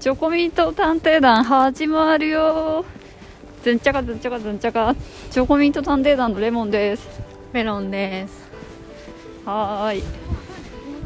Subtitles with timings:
[0.00, 2.86] チョコミント探偵団始まるよ。
[3.62, 4.96] ずんちゃかずんちゃかずんちゃか
[5.30, 7.06] チョコミント探偵団のレモンです。
[7.52, 8.48] メロンです。
[9.44, 10.02] はーい。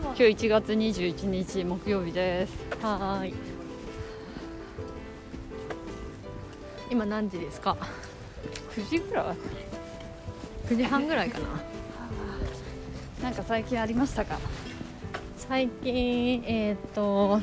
[0.04, 2.52] 今日1月21日木曜日です。
[2.82, 3.34] はーい。
[6.88, 7.76] 今何時ですか
[8.76, 9.24] ？9時ぐらい。
[10.68, 11.46] 9時半ぐらいかな。
[13.24, 14.38] なんか最近ありましたか？
[15.36, 17.40] 最近えっ、と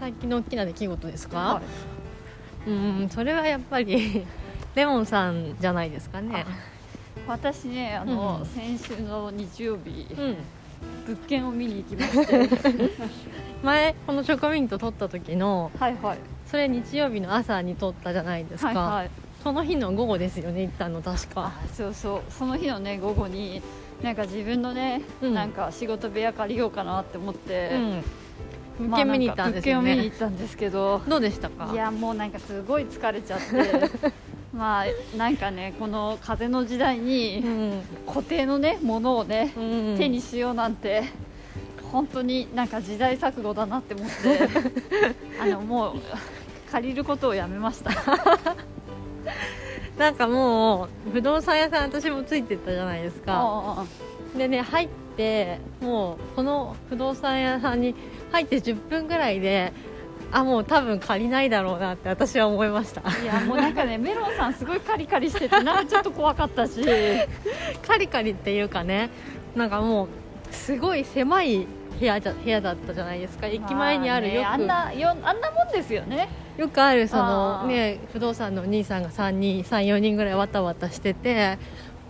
[0.00, 1.60] 最近の大きな出来事ですか、
[2.66, 4.26] うんそれはやっぱり
[4.74, 6.44] レモンさんじゃないですかね。
[7.26, 10.36] 私ねあの、うん先週の日曜日うん。
[11.06, 12.48] 物件を見に行きまして。
[13.62, 16.18] 前このチョコミント撮った時のはいはい。
[16.46, 19.10] それ日曜日の朝に撮ったじゃないですか、はいはい。
[19.42, 21.46] その日の午後ですよね行ったの確か。
[21.46, 22.22] あそうそう。
[22.30, 23.62] その日のね午後に
[24.02, 25.34] なんか自分のね、うん。
[25.34, 28.04] なんか仕事部屋借りようかなって思って、うん
[28.80, 31.02] 物まあ件見に行ったんですよなんか物件を見にね行ったんですけど。
[31.06, 31.70] どうでしたか？
[31.72, 34.10] いやもうなんかすごい疲れちゃって。
[34.52, 37.82] まあなんかねこの風の時代うにん。
[38.06, 39.60] 固定のねものをね、う
[39.94, 39.96] ん。
[39.98, 41.04] 手にしようなんて
[41.92, 44.12] 本当になんか時代錯誤だなって思って
[45.40, 45.92] あのもう
[46.70, 47.90] 借りることをやめました。
[49.98, 53.34] なんかもう不動産屋さん私もついてったじゃないですか。
[53.36, 53.84] あ
[54.36, 54.88] でね入っ
[55.20, 57.94] てもうこの不動産屋さんに
[58.32, 59.74] 入って10分ぐらいで
[60.32, 63.02] あもう多分借りないだろうなって私は思いました。
[63.20, 66.80] いやもうなんかね メロンさんすごいカリカリしててなんかちょっと怖かったし。
[67.86, 69.10] カリカリっていうかね
[69.54, 70.08] なんかもう
[70.54, 71.66] すごい狭い
[71.98, 73.48] 部屋じゃ部屋だったじゃないですか。
[73.48, 76.28] 駅前にあるよく、まあねあんなよあんなもんですよね。
[76.56, 81.58] よくあるそのね不動産のお兄さんが3人34人ぐらいわたわたしてて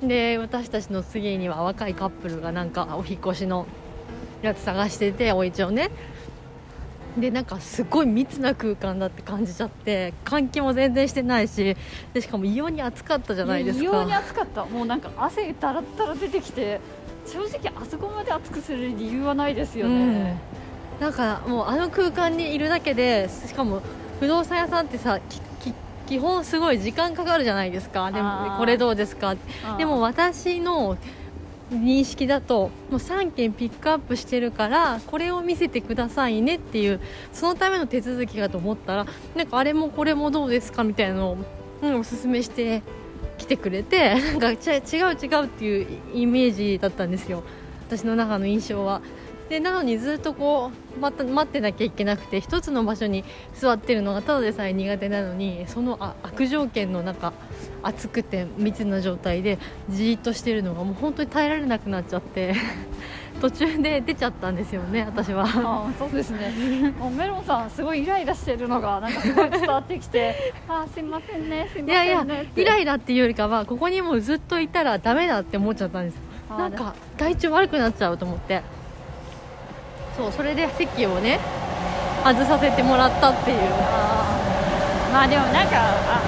[0.03, 3.67] で私たちの次には若いカップルがなんかお引っ越しの
[4.43, 5.91] やつ探しててお家をね。
[7.19, 11.77] でなんかすごい密な空間だって感じちゃって換気も全然してないし
[12.15, 13.83] でしかも異様に暑かったじゃないですか。
[13.83, 14.65] 異様に暑かった。
[14.65, 16.81] もうなんか汗だらだら出てきて
[17.27, 20.37] 正直あそこまで暑くする理由はないですよね、
[21.01, 23.83] なんかもうあの空間にいるだけでしかも
[24.19, 25.21] 不動産屋さんってさ
[26.11, 28.11] 基本すごい時間かかるじゃないですか。
[28.11, 29.31] でもこれどうですか？
[29.71, 30.99] うんでも私の
[31.71, 37.01] 認識だともう3件ピックアップしてるからこれを見せてくださいねっていう
[37.33, 39.07] そのための手続きかと思ったら
[39.37, 41.37] なんかあれもこれもどうですかみたいなのを、
[41.83, 42.83] うん、おすすめして
[43.39, 44.59] 来てくれてなんか違う
[45.15, 47.45] 違うっていうイメージだったんですよ。
[47.87, 49.01] 私の中の印象は。
[49.51, 57.33] でなのにずっとこう待った待ってなきゃいけなくて一つの場所に座ってるのがただでさえ苦手なのにそのあ悪条件の中
[57.83, 59.59] 暑くて密な状態で
[59.89, 62.55] じーっとしてるのがもう本当に耐えられなくなっちゃって
[63.41, 65.43] 途中で出ちゃったんですよね私は。
[65.43, 66.93] あーそうですね。
[66.97, 72.63] もうメロンさんすごいイライラしてるのがなんかすごい伝わってきて あーすいませんねすいまいやいやせんねって。
[72.63, 76.19] イライラっていうよりかはここにもうずっといたらダメだって思っちゃったんです
[76.51, 78.63] なんか体調悪くなっちゃうと思って
[80.17, 81.39] そうそれで席をね
[82.25, 83.59] 外させてもらったっていう。
[85.13, 86.21] まあでもなんかあ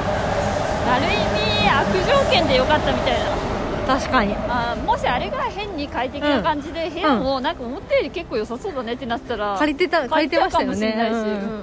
[0.89, 3.43] ある意味悪条件でよかったみたいな。
[3.87, 4.35] 確かに。
[4.49, 11.11] あーもしあれが変に快適な感じで、部屋もなんか思ったより結構良さそうだねってなってたら借りてた借りてましたよね。
[11.13, 11.63] うんうん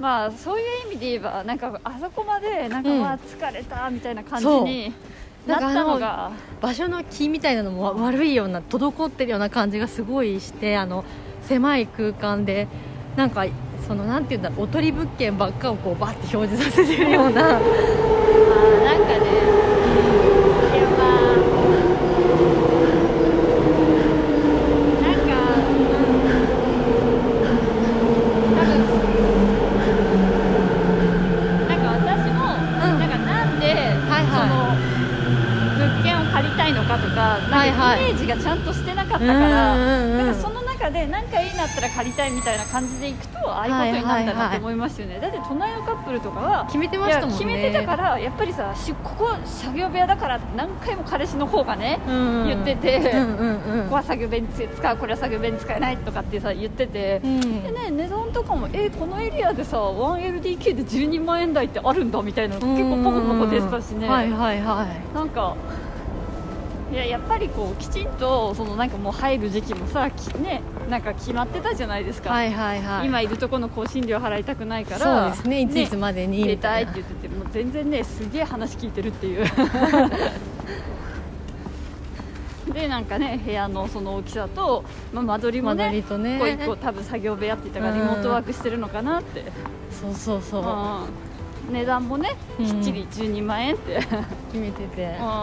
[0.00, 3.00] まあそういう意味で言えばなんかあそこまでなんか、うん。
[3.00, 4.92] まあ疲れたみたいな感じに
[5.48, 6.30] なったのが。
[6.60, 11.04] 場所の気みたいなのも悪いような滞ってるような感じがすごいしてあの
[11.42, 12.66] 狭い空間で
[13.16, 13.46] なんか
[13.86, 17.56] そのなんていうんだおとり物件ばっかをこうバッて表示させてるような。
[17.58, 19.14] あーなんかね、
[20.74, 21.38] いやまあ
[25.02, 25.28] なんか
[31.68, 32.36] なんかなんか私も、
[32.84, 34.48] うんなんかなんで、はいはいその
[35.78, 47.34] 物件を借りたいのかとかなんかはいはいイメージがちゃんとしてなかったから、うんうんうんだからその中で何かいいなったら借りたいみたいな感じでいくとああいうことになったなって思いますよね、だって隣のカップルとかは決めてましたもんね。
[47.38, 52.46] 決めてたからやっぱりさしここ作業部屋だからって何回も彼氏の方がね、うん。
[52.46, 53.82] 言ってて、うんうんうん。
[53.84, 65.14] ここは作業部屋に使うこれは作業部屋に使えないとかってさ言ってて、うんでね値段とかもえこのエリアでさ 1LDK で12万円台ってあるんだみたいなの結構ポコポコでしたしね、はいはいはい。
[65.14, 65.56] なんか
[66.90, 73.06] いややっぱりこうきちんとそのなんかもう入る時期もさきねなんか決まってたじゃないですか、はいはいはい。
[73.06, 75.60] 今いるとこの更新料払いたくないからそうですね。
[75.60, 79.44] いついつまでに出みたいなたいって言っててもう全然ねすげえ話聞いてるっていう。
[82.72, 86.36] でなんかね部屋のその大きさと、まあ、間取りもねりとね。
[86.36, 87.98] 一個一個多分作業部屋って言ったからうん。
[88.00, 89.44] リモートワークしてるのかなって、
[89.90, 90.62] そうそうそう。
[90.62, 91.74] うん。
[91.74, 94.08] 値段もねうんきっちり12万円って、決
[94.54, 95.18] めてて。
[95.20, 95.26] うん。
[95.26, 95.34] う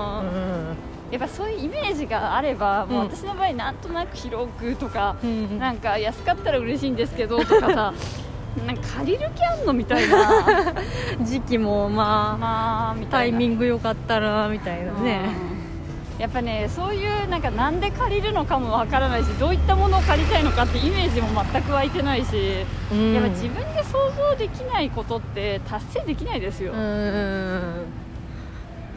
[0.72, 7.94] んやっぱそういうイメージがあれば、もううん私の場合なんとなく広くとか、うんなんか安かったら嬉しいんですけどとかさ
[8.66, 10.74] なんか借りる気あんのみたいな。
[11.22, 15.22] 時期もまあまあタイミングよかったらみたいなね。
[15.52, 16.22] うん。
[16.22, 23.14] やっぱねそういうなんかなんで借りるのかもわからないしどういったものを借りたいのかってイメージも全く湧いてないし、うん。
[23.14, 28.05] やっぱ自分で想像できないことって達成できないですよ、うん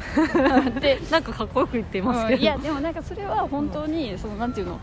[0.81, 4.79] でなんかかっこよく言ってますけど、うんいやでもなんかそれは本当にそのなんていうの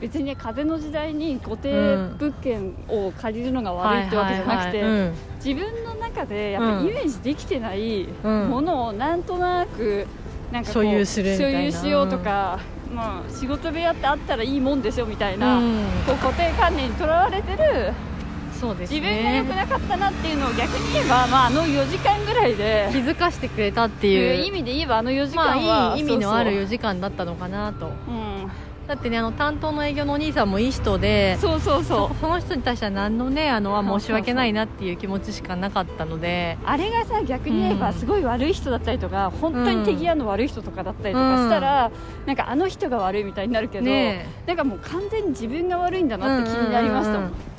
[0.00, 1.70] 別にね風の時代に固定
[2.18, 5.12] 物件を借りるのが悪いってわけじゃなくて、
[5.44, 6.86] 自分の中でやっぱうん。
[6.86, 8.48] イメージできてないうん。
[8.48, 10.06] ものをなんとなく
[10.50, 12.58] なんか所有する所有しようとか、
[12.94, 15.84] まあ、仕事部屋ってあったらいいもんでしょみたいな、うん。
[16.06, 17.92] こう固定観念にとらわれてる
[18.60, 27.80] そうです自分が良くねなかったなっていうのを逆に言えば、まあ、あの4時間ぐらいで気づかしてくれたっていいうう意味で言えばあの4時間まは、あいい意味のあるそう4時間だったのかなと。
[27.80, 28.50] そう,、うん、
[28.86, 32.16] だってねあの担当の営業のお兄さんもいい人でそうそうそう。
[32.20, 36.58] その人に対しては何のねあのあそうそう申し訳ないなっていう気持ちしかなかったので。
[36.64, 37.94] あれがさ逆に言えばうん。
[37.94, 41.90] すごい悪い人だったりとか、本当に手際の悪い人とかだったりとかしたら、
[42.26, 47.22] なんかあの人が悪いみたいになるけど、ねなんかもう完全に自分が悪いんだなって気になりましたもん,、う。
[47.22, 47.49] んうんうん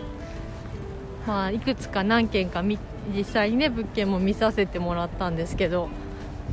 [1.28, 2.80] まあいくつか何件かみ
[3.16, 5.90] 実際にね物件も見させてもらったんですけど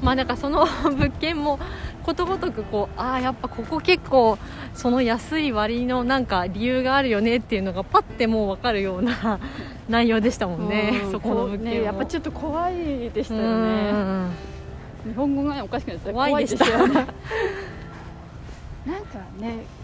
[0.03, 1.59] まあなんかその 物件も
[2.03, 4.39] ことごとくこうああやっぱここ結構
[4.75, 9.39] その安い割のなんか理由があるよねっていうのがパッてもう分かるような
[9.89, 14.31] 内容でしたもんね、うんそこの物件も、ねやっぱちょっと怖いでしたようねん
[15.09, 17.07] 日本語がおかしくなってた怖いでした怖いですよね
[18.87, 19.78] なんかねまあ、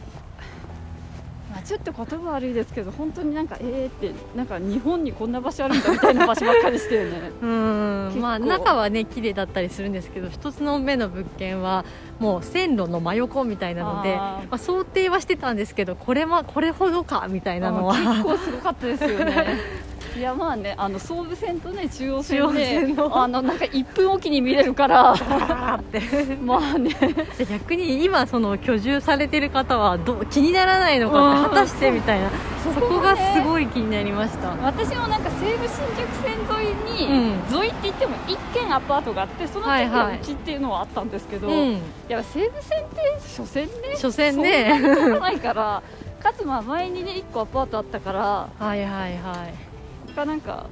[1.64, 7.32] ちょっと言葉悪いですけど本当になんかえーってなんか日本にこんな場所あるんだみたいな場所ばっかりしてよね。
[7.40, 8.12] うん。
[8.20, 11.84] まあ中はね綺麗だったりするんですけど一つの目の物件は
[12.19, 17.94] もう線路の真横みたいなのでまあ、想定はしてたんですけどこれはこれほどかみたいなのは。
[17.94, 19.58] あ結構すごかったですよね
[20.16, 23.22] いやまあねあの総武線とね中央線中央で線の。
[23.22, 25.14] あのなんか1分おきに見れるから。
[26.43, 26.94] まあね。
[27.37, 32.31] で逆に今その居住されてる方はどう気にならないのか果たしてみたいな。
[32.62, 34.50] そ そここがすごい気になりました。
[34.62, 37.62] 私もなんか西武新宿線沿いに、うん。
[37.62, 41.72] 沿いって言っても1軒アパートがあってその次はうちっていうのはあったんですけど、うん。
[41.72, 44.81] いや西武線って所詮ね所詮ね。
[44.81, 45.82] そんなないから
[46.22, 49.74] かつまあ前にね1個アパートあったからはいはいはい
[50.14, 50.66] がなんか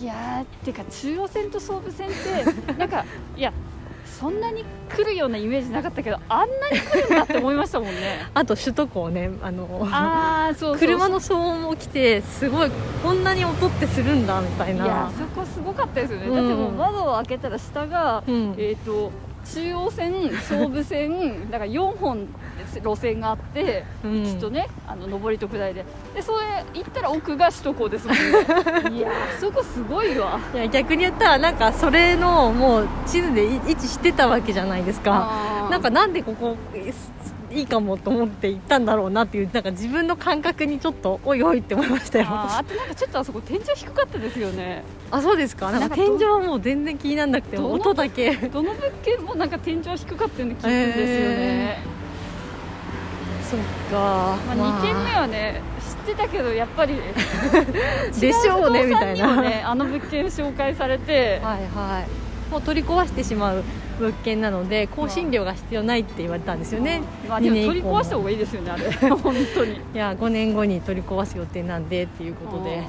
[0.00, 3.04] いやーてか中央線と総武線ってなんか
[3.36, 3.52] いや
[4.18, 4.64] そんなに
[4.94, 8.26] 来るようなイメージなかったけどあんなに来るんだって思いましたもんね。
[8.32, 12.70] あと首都高ねあのああそう車の騒音も来てすごい
[13.02, 18.54] こんなに音ってするんだみたいいやなそこすごかったですよね、うんだってもう窓を開けたら下が、うん。
[18.56, 19.10] えっ、と
[19.44, 22.28] 中央線総武線 だから4本
[22.82, 24.24] 路線があって、うん。
[24.24, 25.84] きっとねあの上りと下りで。
[26.14, 28.22] でそれ行ったら奥が首都高ですもんね。
[28.98, 30.38] いやあそこすごいわ。
[30.54, 35.68] いや逆に言ったらなんかそれのもう地図で位置してたわけじゃないですか。
[35.70, 36.56] なんかなんでここ
[37.54, 42.26] いいかもと思って行ったんだろうなっていうなんか自分の感覚にちょっとおいおいって思いましたよ。
[42.28, 44.82] あーあとなんかちょっとあそこ天井低かったですよね。
[45.10, 45.70] あそうですか？
[45.70, 48.32] なんか天井はもう全然気にならなくて音だけ。
[48.34, 51.78] どの物件もなんか天井低かったような気がするんですよね、
[53.50, 55.60] そっか、まあ、2軒目はね
[56.06, 56.96] 知ってたけどやっぱり
[58.20, 59.70] でしょうねみたいな。
[59.70, 62.50] あの物件紹介されて、はいはい。
[62.50, 63.64] もう取り壊してしまう
[64.00, 68.90] 物件なので更新料が必要ないって言われたんですよね、まあでも取り壊した方がいいですよねあれ。
[69.10, 69.72] 本当に。
[69.74, 72.82] いや5年後に取り壊す予定なんでっていうことで。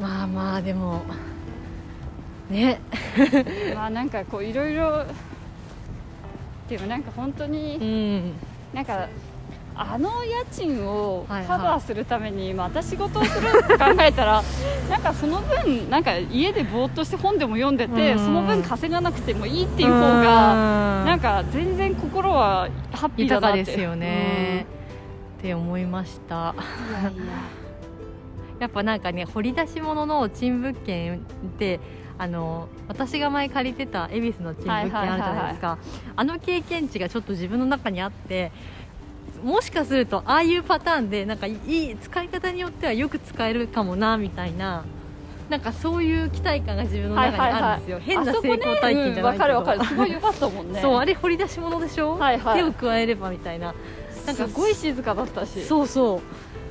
[0.00, 1.02] まあまあでも
[2.50, 2.80] ね。
[3.74, 5.04] まあなんかこういろいろ
[6.68, 8.32] でもなんか本当うにん。
[8.74, 9.08] なんか
[9.74, 14.42] あの家賃をカバーするためにまた仕事をするって考えたら
[14.90, 18.18] なんかその分なんか家でぼーっとして本でも読んでてうん。
[18.18, 23.64] その分稼がなくてもいいっていう方ががなんか全然心はハッピーだ豊なって。
[23.64, 24.66] かですよね、
[25.38, 26.54] って思いました。
[26.56, 27.32] うんいやいや。
[28.60, 31.18] やっぱなんかね掘り出し物の賃物件っ
[31.58, 31.80] て
[32.16, 35.78] あの私が前借りてた恵比寿の賃物件あるじゃないですか、
[36.14, 38.52] あの経験値がちょっと自分の中にあって
[39.42, 44.84] もしかするとああいうパターンでなんかいい使い方によってはよく使えるかもなみたいな
[45.48, 49.26] なんかそういう期待感が自分の中にあるんですよ、変な成功体験じゃないけど。
[49.26, 49.84] わ、かるわかる。
[49.84, 52.56] すごい良かったもんねそうあれ掘り出し物でしょ、はいはい。
[52.56, 53.74] 手を加えればみたいな。
[54.24, 55.62] なんかすごい静かだったし。
[55.64, 56.22] そうそ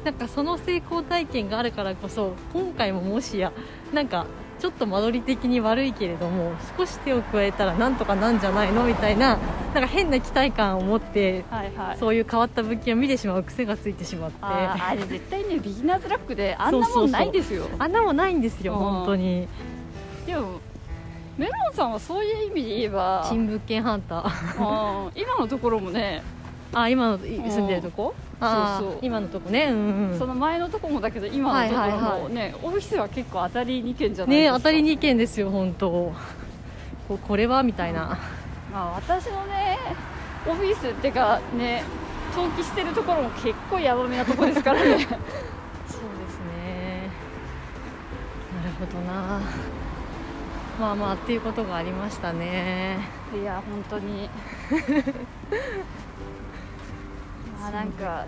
[0.03, 0.05] う。
[0.05, 3.51] なんかその成功体験があるからこそ今回ももしや
[3.93, 4.25] なんか
[4.61, 9.39] ちょっと間取り的に悪いけれども少し手を加えたらなんとかなんじゃないのみたいな
[9.73, 11.97] なんか変な期待感を持ってはいはい。
[11.97, 14.37] そういう変わった物件を見てしまう癖がついてしまって。
[14.41, 17.65] あれ絶対ねビギナーズラックであんなもんないですよ。
[17.79, 18.79] あんなもんないんですようん。
[18.79, 19.47] 本当に。
[20.27, 20.59] でも
[21.37, 25.05] メロンさんはそういう意味で言えば新物件ハンター。
[25.05, 25.11] うん。
[25.15, 26.21] 今のところもね
[26.73, 28.13] あ今のい住んでるとこ？
[28.39, 28.49] そう
[28.79, 28.97] そう。
[29.01, 29.65] 今のとこね。
[29.71, 34.53] うんうんその前のとこもだけど今のところもね、オフィスは結構当たり2件じゃないですか。
[34.53, 36.11] ね当たり2件ですよ本当。
[37.27, 38.17] これはみたいな。
[38.71, 39.77] まあ私のね
[40.47, 41.83] オフィスってかね
[42.35, 44.87] 登記してるところも結構ヤバめなとこですからね。
[44.87, 47.09] そうですね。
[48.55, 49.41] なるほどな。
[50.79, 52.97] まあまあっていうことがありましたね。
[53.39, 54.29] いや本当に
[57.61, 58.25] まあなんか。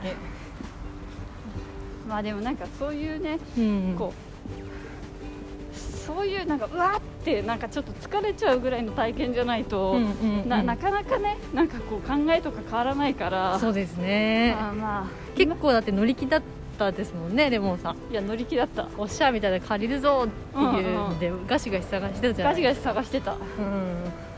[2.08, 10.50] まあでもなんかそういうねうんこうそういうなんかうわってなんかちょっと疲れちゃうぐらいの体験じゃないと、うんうんうん。
[10.50, 13.58] ななかなかねなんかこう考えとか変わらないから。
[13.58, 14.54] そうですね。
[14.60, 15.38] まあまあ。
[15.38, 16.42] 結構だって乗り気だっ
[16.78, 18.12] たですもんねレモンさん。
[18.12, 18.90] いや乗り気だった。
[18.98, 22.54] おっしゃーみたいな借りるぞっていうので、ガシガシ探してたじゃない。
[22.54, 23.32] ガシガシ探してた。
[23.32, 23.40] うんい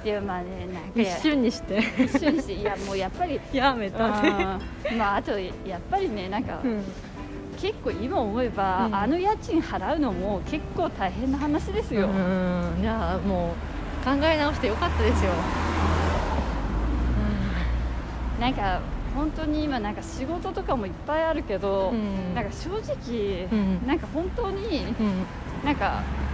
[0.10, 1.80] やまあねなんか一瞬にして。
[1.98, 4.60] 一瞬にしていやもうやっぱり やめたね。
[4.92, 6.84] うんまああとやっぱりねなんか、うん。
[7.58, 8.96] 結構今思えば、うん。
[8.96, 13.54] あの家賃払うのも結構大変な話ですよ、うんいやも
[14.02, 15.32] う考え直してよかったですよ、
[18.40, 18.80] なんか
[19.16, 22.36] 本当に今なんか仕事とかもいっぱいあるけど、うん。
[22.36, 23.88] なんか正直、うん。
[23.88, 25.26] なんか本当にうん。
[25.66, 26.25] なんか時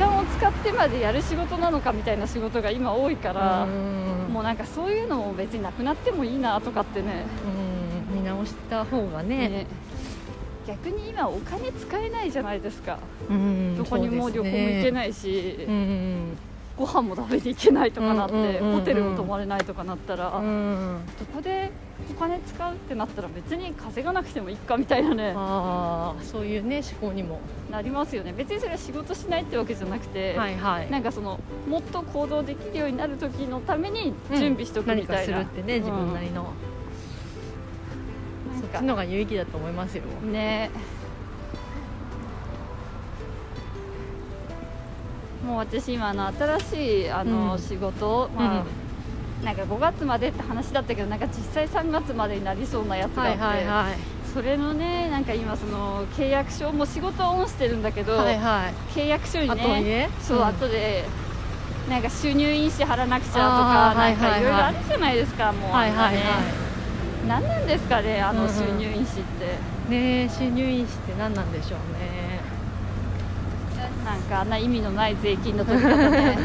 [0.00, 4.32] 間を使ってまでやる仕事なのかみたいな仕事が今多いから、うん。
[4.32, 7.26] もうなんかそういうのも別になくなってもいいなとかってね。
[8.10, 8.16] うん。
[8.16, 9.48] 見直した方がね。
[9.48, 9.66] ね。
[10.66, 13.76] 逆に今お金使えないじゃないですか、うん。
[13.76, 16.38] どこにも旅行も行けいないし、うん
[16.80, 21.70] ご飯も食べていけないとかなって、うんうんうんうんホテルも泊まれないとかなったら、うんどこで
[22.10, 27.40] お金使うってなったら別に稼がなくてもいいかみたいなねああそういうね思考にも。
[27.70, 28.32] なりますよね。
[28.36, 30.90] 別にそれは仕事しないってわけじゃなくて、はいはい。
[30.90, 36.70] なんかそのもっと行動できるようになる時のために準備しとくみたいな、何かするってね自分なりの、うん
[38.60, 40.04] そっちのが有意義だと思いますよ。
[40.24, 40.70] ね
[45.50, 47.58] もう私今あの新しいあのうん。
[47.58, 48.64] 仕事、まあ
[49.44, 53.96] なんか5月までって話だったけどなんか実際3月までになりそうなやつがあって、はいはいはい。
[54.34, 58.98] それのねなんか今その契約書もう仕事はオンしてるんだけど、はいはい。
[58.98, 59.82] 契約書に後にね？
[59.82, 60.46] ねそう、うん。
[60.46, 61.04] 後で
[61.88, 66.20] なんか収入印紙貼らなくちゃとかなんかはいろいろあるじゃないですかもうはいはいは
[67.26, 68.54] 何なんですかねあのうんうん。
[68.54, 69.44] 収入印紙って、
[69.88, 72.09] いねえ収入印紙って何なんでしょうね
[74.10, 76.40] なんかあんな意味のない税金の取り方ねだって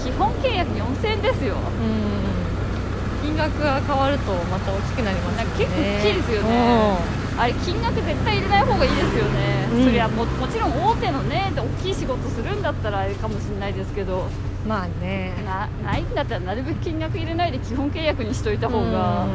[0.00, 1.56] 基本契約4000円ですよ。
[1.56, 3.26] うん。
[3.26, 5.54] 金額が変わるとまた大きくなりますよね。
[5.58, 6.96] 結構大きいですよね。
[7.36, 9.84] あれ金額絶対入れない方がいいですよね、うん。
[9.86, 14.20] そりゃももちろん大手のね大きい仕事するんだったらあれかもしれないですけど。
[14.20, 14.28] うん
[14.68, 15.34] まあね。
[15.44, 19.26] なないんだったらなるべく金額入れないで基本契約にしといた方が。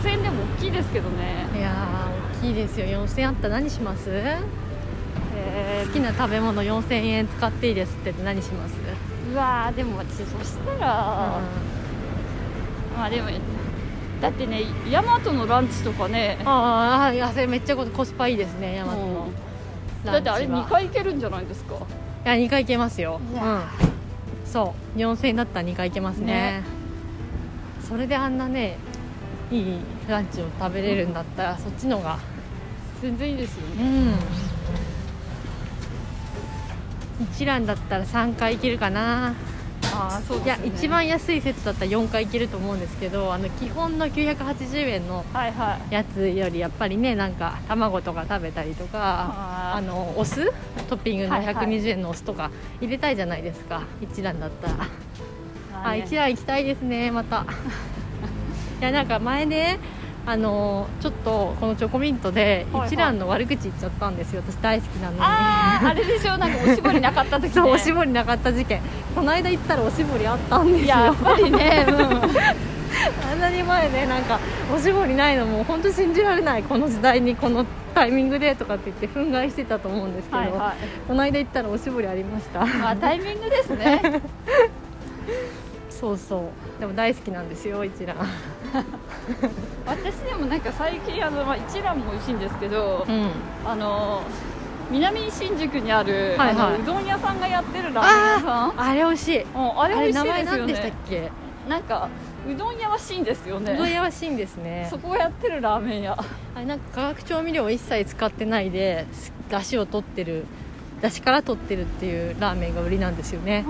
[0.00, 1.46] 4000円でも大きいですけどね。
[1.52, 2.86] うんいやー大きいですよ。
[2.86, 4.10] 4000円あったら何します？
[5.68, 8.74] え好きな食べ物4000円使っていいですって何します？
[9.30, 11.40] ーうわーでも私そしたら、
[12.96, 13.28] まあでも
[14.20, 16.38] だってねヤマトのランチとかね。
[16.44, 19.28] ああそれめっちゃコスパいいですねヤマトの
[20.04, 21.74] だってあれ2ランチは回行けるんじゃないですか？
[21.74, 23.20] いや2回行けますよ。
[23.34, 23.62] うん。
[24.44, 24.98] そう。
[24.98, 26.26] 4000円だったら2回行けますね。
[26.26, 26.62] ね。
[27.88, 28.78] それであんなね
[29.50, 32.18] いいランチを食べれるんだったらそっちのが。
[33.02, 34.14] 全然いいですようねん
[37.20, 39.34] 一蘭だったら3回行けるかな。
[39.94, 45.94] ああそういや一番安いセットだったら4回行けると思うんですけどあの基本の980円のはいはい。
[45.94, 49.78] やつよりやっぱりねなんか卵とか食べたりとかあー。
[49.78, 50.52] あのお酢
[50.88, 51.54] トッピングのはいはい。
[51.54, 54.74] 120円のお酢とか入れたいじゃないですか、一蘭だったら、
[55.72, 57.46] まあね一蘭行きたいですねまた。
[58.80, 59.78] いやなんか前ね
[60.28, 62.88] あのちょっとこのチョコミントではいはい。
[62.88, 64.42] 一蘭の悪口言っちゃったんですよ。
[64.46, 65.20] 私大好きなのに。
[65.20, 66.36] あああれでしょ？
[66.36, 68.80] なんかおしぼりなかった時ね そうおしぼりなかった事件。
[69.14, 70.84] この間行ったらおしぼりあったんですよ。
[70.84, 74.40] いややっぱりね、 うん、あんなに前ねなんか
[74.74, 76.62] おしぼりないのも本当信じられない。
[76.64, 77.64] この時代にこの
[77.94, 80.74] タイミングでとかって言って憤慨してたと思うんですけど、はいは
[81.06, 82.64] この間行ったらおしぼりありました。
[82.64, 84.02] いまあタイミングですね
[86.00, 86.80] そうそう。
[86.80, 88.16] でも大好きなんですよ一蘭。
[89.86, 93.30] 私でもなんか最近あの、まあ、一蘭も美味しいんですけど、うん。
[93.64, 94.22] あの
[94.90, 96.66] 南新宿にある、はいはい。
[96.66, 98.80] あのうどん屋さんがやってるラーメン屋さん？
[98.80, 99.42] あれ美味しい。
[99.42, 101.30] うんあれ美味しいですよ何でしたっねけ？
[101.68, 102.08] なんか
[102.48, 104.86] うどん屋はしいんですようどんね屋はしいんですね。
[104.90, 106.16] そこがやってるラーメン屋。
[106.54, 109.06] あれなんか化学調味料を一切使ってないで
[109.50, 110.44] 出汁を取ってる
[111.02, 113.64] 出汁から取ってるっていうラーメンが売りなんですよね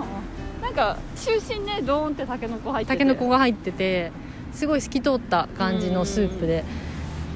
[0.66, 2.98] なんか中心ねドーンってたけのこ入ってて。
[2.98, 4.10] たけのこが入ってて
[4.52, 6.64] すごい透き通った感じのスープで。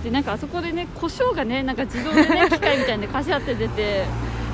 [0.02, 4.04] でなんかあそこでね胡椒がねなんか自動でね 機械みたいにカシャって出て。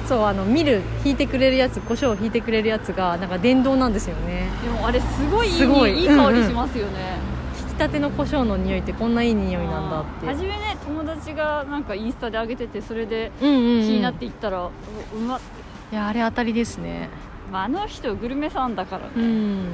[0.06, 4.46] そうあのミル引いてくれるやつ胡椒を引いてくれるやつがなんか電動なんですよね。
[4.62, 6.00] でもあれすごいいいすごい。
[6.00, 7.18] いい香りしますよね、
[7.60, 14.70] 引きたての胡椒の匂いってこんないい匂いなんだって初めね友達がなんかインスタで上げててそれでうんうん、うん、気になっていったら、う
[15.12, 15.40] うまっ
[15.92, 17.08] いやあれ当たりですね
[17.56, 19.64] まあ、あの人グルメさんだからうね、ん。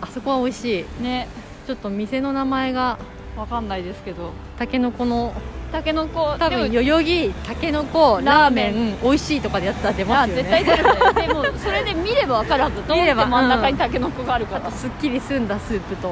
[0.00, 0.84] あそこは美味しい。
[1.00, 1.28] ね。
[1.64, 2.98] ちょっと店の名前が
[3.36, 4.32] わかんないですけど。
[4.58, 5.32] たけのこの。
[5.70, 8.98] たけのこ多分代々木たけのこラーメン。
[9.00, 10.42] 美味しいとかでやったら出ますよね。
[10.42, 10.90] あ絶対出るね。
[11.28, 12.76] でもそれで見ればわかるはず。
[12.78, 16.08] どうって見れば真ん中にたけのこがあるから、すっきり澄んだスープと。
[16.08, 16.10] い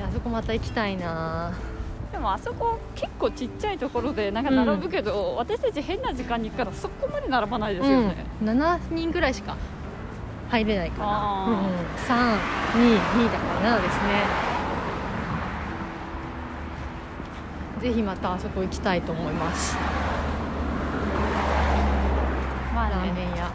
[0.00, 1.50] やあそこまた行きたいな。
[1.50, 1.56] で
[2.24, 9.56] もあそこ結構ちっちゃいところでなんか並ぶけど、私たち変な時間に行くからそこまで並ばないですよね、うん、7人ぐらいしか
[10.48, 11.50] 入れないかな、あー。
[11.50, 14.54] うんうん、322だから7ですね。
[17.80, 19.76] ぜひまたあそこ行きたいと思います。
[22.74, 23.50] まあラーメねン屋、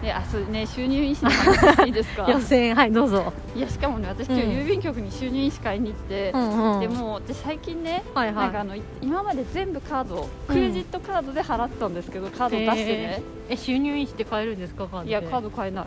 [0.00, 2.24] であそうね収入印紙の話いいですか？
[2.24, 4.50] うん、予選はいどうぞ、いやしかもね私今日うん。
[4.50, 8.34] 郵便局に収入印紙買いに行って、んうんでも私最近ねはいはい。
[8.34, 15.10] なんかあのい今まで全部カードクレジットカードで払ってたんですけど、カード出してね、え収入印紙って買えるんですかカードで？
[15.10, 15.86] いやカード買えない。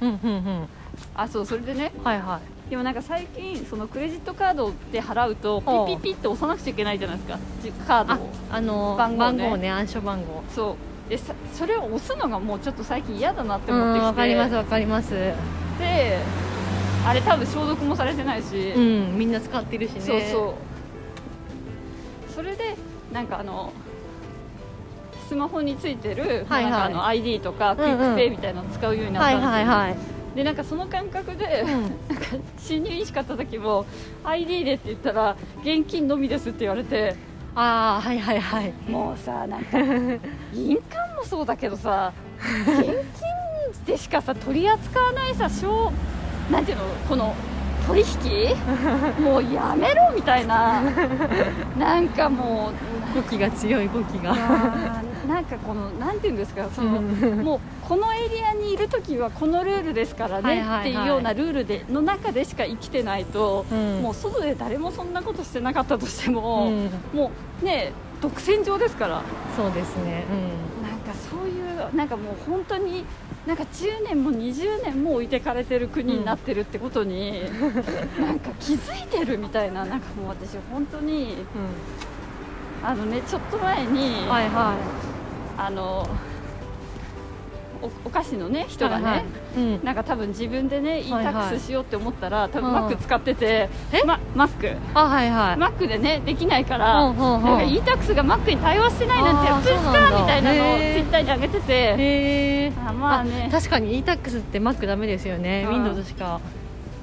[0.00, 0.68] うんうんうん。
[1.14, 1.92] あそうそれでね。
[2.02, 2.70] はいはい。
[2.70, 7.38] でもなんか最近そのクレジットカードで払うとピッピッピッって押さなくちゃいけないじゃないですか。
[7.62, 10.42] じカードあの番号ね暗証番号。
[10.54, 10.76] そう
[11.10, 14.04] でさそれを押すのがもうちょっと最近嫌だなってう思ってきて。
[14.04, 15.10] んわかりますわかります。
[15.10, 15.34] で
[17.04, 20.00] あれ多分消毒もされてないし、うんみんな使ってるしね。
[20.00, 20.54] そうそ
[22.30, 22.32] う。
[22.32, 22.76] それで
[23.12, 23.72] なんかあの
[25.28, 26.70] スマホについてる、はいはい。
[26.70, 29.96] なんかあの ID とか QUICPay みたいなの使うようになっはいたんですよ、はいはい、
[30.36, 31.90] でなんかその感覚で、うん。
[32.58, 33.84] 収入印紙買った時も
[34.22, 37.16] ID でって言ったら現金のみですって言われて
[37.54, 38.72] ああはいはいはい。
[38.88, 39.78] もうさなんか
[40.54, 42.12] 印鑑もそうだけどさ
[42.66, 45.92] 現金でしかさ取り扱わないさ小
[46.50, 47.34] なんていうのこの
[47.86, 48.54] 取引？
[49.24, 50.80] もうやめろみたいな。
[51.78, 52.70] なんかも
[53.12, 54.32] う語気が強い語気が
[55.30, 57.40] なんかこのなんていうんですかそのうん。
[57.42, 64.02] もうこのエリアにいる時はこのルールですからねっていうようなルールでの中でしか生きてないと、うん。
[64.02, 66.90] もう外で誰もそんなことしてなかったとしても、うん。
[67.14, 67.30] も
[67.62, 69.22] うね独占上ですから。
[69.56, 70.24] そうですね。
[70.82, 73.04] なんかそういうなんかもう本当に
[73.46, 77.42] なんか10年も20年も置いてかれてる国になってるってことに、
[78.20, 81.36] なんか気づいてるみたいななんかもう私本当に
[82.82, 84.74] うん、あのねちょっと前に、はいは
[85.62, 86.08] あの
[87.82, 89.26] おお菓子のね人がね、はいはい。
[89.56, 89.84] うん。
[89.84, 91.34] なんか多分自分でね e はいはい。
[91.34, 94.02] タックスしようって思ったら、多分うんマック使ってて、え？
[94.04, 94.76] ま、マック。
[94.94, 95.56] あはいはい。
[95.56, 97.42] マックでねできないから、うんうんうん。
[97.44, 102.72] なんか e タックスがマックに対応してないなんてやっですかみたいなのをツイッターに上げてて。
[102.86, 103.48] あまあね。
[103.50, 105.84] 確かに e-tax って Mac ダメですよねうん。
[105.84, 106.40] Windows しか。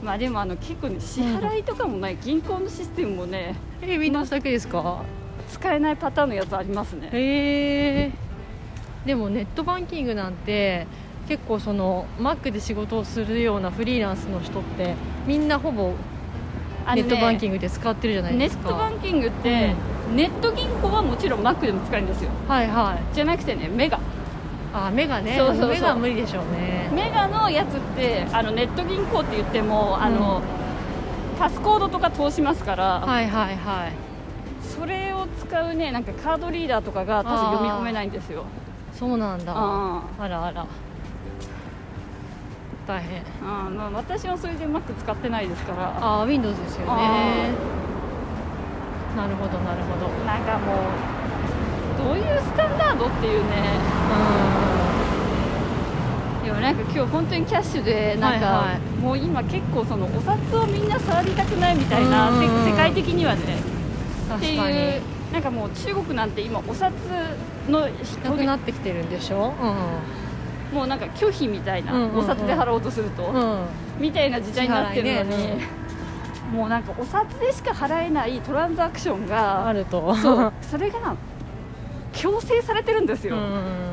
[0.04, 5.02] まあでもあの結構ね支払いとかもね、銀行のシステムもねえ Windows だけですか
[5.50, 8.27] 使えないパターンのやつありますねへえ
[9.08, 10.86] でもネットバンキングなんて
[11.30, 15.94] 結構その Mac で仕事をするようなフリーランスの人ってみんなほぼ
[16.94, 18.70] ネットバンキングで使ってるじゃないネッですか。
[18.70, 19.74] トバンキングって、
[20.16, 22.30] ネット銀行はもちろんマックでも使えるんですよ。
[22.48, 23.16] はいはい。
[23.16, 24.00] じゃなくてねメガ。
[24.74, 25.36] あメガね。
[25.38, 25.70] そうそうそう。
[25.70, 26.90] メガは無理でしょうね。
[26.94, 30.42] メガのやつってあのネット銀行って言ってもあの、
[31.38, 33.92] パスコードとか通しますから、はいはいはい。
[34.62, 38.46] それを使うねなんかカードリーダーとかが多分読み込めないんですよ
[38.98, 39.54] そうなんだ。
[39.56, 40.28] ああ。
[40.28, 40.66] らあら。
[42.88, 43.22] 大変。
[43.44, 45.98] あまあ、私はそれでうまく使ってないですから。
[46.00, 46.92] ああ Windows ですよね。
[46.92, 47.50] あ
[49.16, 50.08] なるほどなるほど。
[50.08, 50.78] うんなんかもう
[52.04, 54.08] どういうスタンダードっていうね。
[56.62, 58.80] なんか今日本当にキャッシュでなんか、はいはい。
[59.00, 63.42] もう今結構そのお札をみんな触りたくないみたいな、世界的にはね。
[64.36, 66.94] っていうなんかもう中国なんて今お札
[67.70, 69.54] のなくなってきてるんでしょ
[70.74, 72.18] もうなんか拒否みたいな、うんうんうん。
[72.20, 73.66] お札で払おうとすると、うん、うん、
[74.00, 75.68] みたいな時代になってるのに、ね。
[76.52, 80.16] もうなんかお札でしか払えないトランザクションがあると。
[80.16, 81.16] そう それが
[82.14, 83.88] 強制されてるんですよ、うん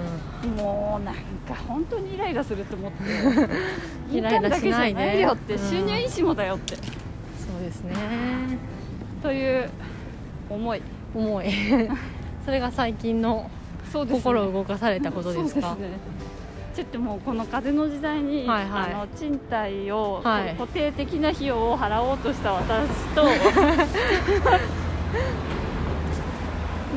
[0.57, 3.05] もうなんか本当にイライラすると思って。
[4.15, 6.77] イライラしないでインカムだけじゃないよって、うん収入印もだよって。
[6.77, 7.95] そうですね。
[9.23, 9.71] という
[10.51, 10.83] 思い。
[11.15, 11.47] 重い。
[12.45, 13.49] それが最近の
[13.95, 14.21] そうですね。
[14.23, 15.77] 心を動かされたことですか？
[16.75, 18.93] ちょっともうこの風の時代に、はいはい。
[18.93, 20.55] あの賃貸を、はい。
[20.59, 23.23] 固定的な費用を払おうとした私と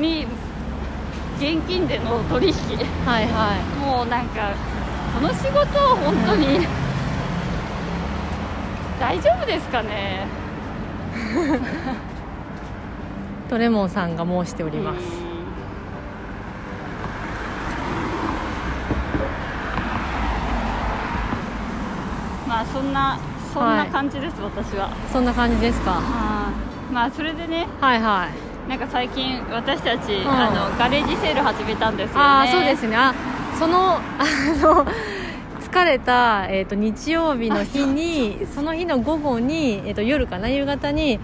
[0.02, 0.26] に
[1.38, 2.54] 現金での取引。
[3.06, 4.50] はいはもうなんか
[5.14, 6.66] この仕事本当に、
[9.00, 10.26] 大丈夫ですかね？
[13.46, 14.98] いとレモンさんが申しております
[22.47, 23.20] うんまあそんな
[23.54, 24.90] そんな感じです、私は。
[25.14, 26.02] そんな感じですか？
[26.92, 28.30] まあそれでねはいは
[28.66, 28.70] い。
[28.70, 30.28] なんか最近私たち、ん。
[30.28, 32.20] あのガレージセール始めたんですよね。
[32.20, 32.96] ああそうですね。
[32.96, 33.14] あ
[33.60, 34.24] その あ
[34.60, 34.86] の
[35.62, 41.20] 疲れた、えー、と日曜日の日にその日の午後に、えー、と夜かな夕方に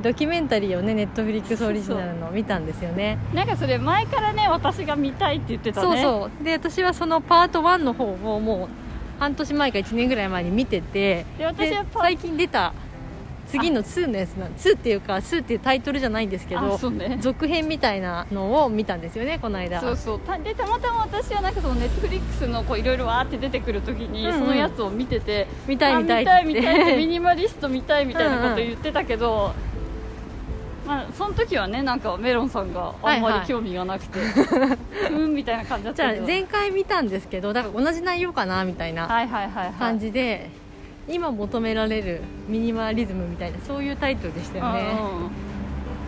[0.00, 3.18] ドキュメンタリーをねネットフリックスオリジナルの見たんですよね。
[3.34, 5.86] なんかそれ前からね私が見たいって言ってたね。
[5.86, 6.44] そうそう。
[6.44, 8.87] で私はそのパート1の方をもう
[9.18, 12.72] 半年前か1年ぐらい前に見ててで私は最近出た
[13.48, 17.18] 次の2のやつな2っていうか2っていうタイトルじゃないんですけあどね。
[17.20, 19.80] 続編みたいなのを見たんですよねこの間。
[19.80, 20.20] そうそう。
[20.20, 24.38] たでたまたま私はなんかそのネットフリックスのこういろいろわーって出てくるときに、うんうん。
[24.40, 29.54] そのやつを見てて見たいあ見たい見たい見たいミニマリスト見たいみたいなこと言ってたけど、
[30.88, 34.18] まあ、その時はねなんかメロンさんがあんまり興味がなくて、
[35.10, 39.72] うんみたいな感じだっじゃあ前回見たんですけどだから同じ内容かなみたいなはいはいはいはい。
[39.74, 40.48] 感じで、
[41.06, 44.86] 今求められるミニマリズムみたいなそういうタイトルでしたよね、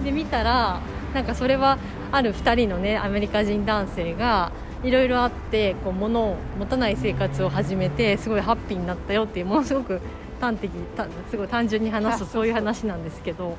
[0.02, 0.80] で見たら
[1.12, 1.76] なんかそれは
[2.10, 4.50] ある2人のねアメリカ人男性が
[4.82, 10.00] いろいろあってこう物を持たない生活を始めてすごいハッピーになったよっていうものすごく
[10.40, 13.58] 端的たすごい単純に話すそういう話なんですけど。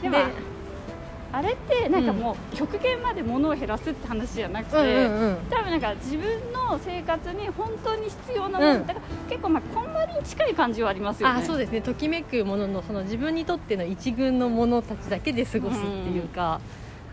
[0.00, 0.16] でも
[1.32, 5.36] あれってなんかもう極限まで物を減らすって話じゃなくて、うんうんうん。
[5.48, 8.86] 多分なんか自分の生活に本当に必要なもの、うん。
[8.86, 11.40] だから結構まあこんまりに近い感じはありますよね。
[11.40, 11.80] あそうですね。
[11.80, 16.60] ときめくもののその自分にとっての一軍のものたちだけで過ごすっていうか、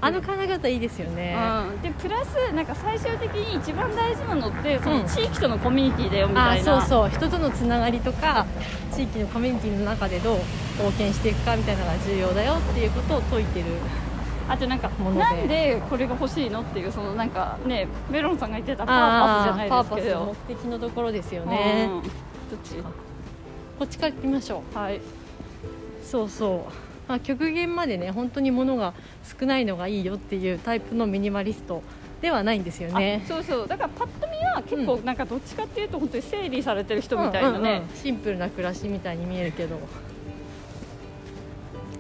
[0.02, 1.36] あの考え方いいですよね、
[1.74, 5.00] うん、でプラスなんか最終的に一番大事なのってそうん。
[5.00, 7.10] の地域とのコミュニティだよみあたいな、そうそう。
[7.10, 8.46] 人とのつながりとか
[8.94, 10.40] 地域のコミュニティの中でどう
[10.78, 13.66] 貢献していくかみたいなのが重要だよっていうことを説いてる
[14.50, 20.26] あとなんかなんでこれが欲しいのっていうそのなんかねメロンさんが言ってたパーパスじゃないですけど。
[20.26, 22.12] パス目的のところですよね、うんどっ
[22.64, 22.76] ち？
[23.78, 24.78] こっちから行きましょう。
[24.78, 25.00] はい。
[26.04, 26.72] そうそう、
[27.08, 28.96] まあ、極限までね本当に物が
[29.40, 31.84] 少ないのがいいよっていうタイプのミニマリスト
[32.22, 33.22] ではないんですよね。
[33.24, 33.68] あそうそう。
[33.68, 37.88] だからパッと見は結構なんかどっちかっていうと本当に整理されてる人みたいなね、うんうんうん。
[37.96, 39.78] シンプルな暮らしみたいに見えるけど。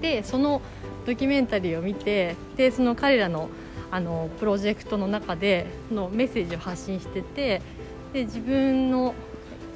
[0.02, 0.62] でその
[1.10, 3.50] ドキュメンタリーを見てでその彼らの
[3.91, 7.62] あのプロジェクトの中でそのメッセージを発信してて
[8.13, 9.15] で自分の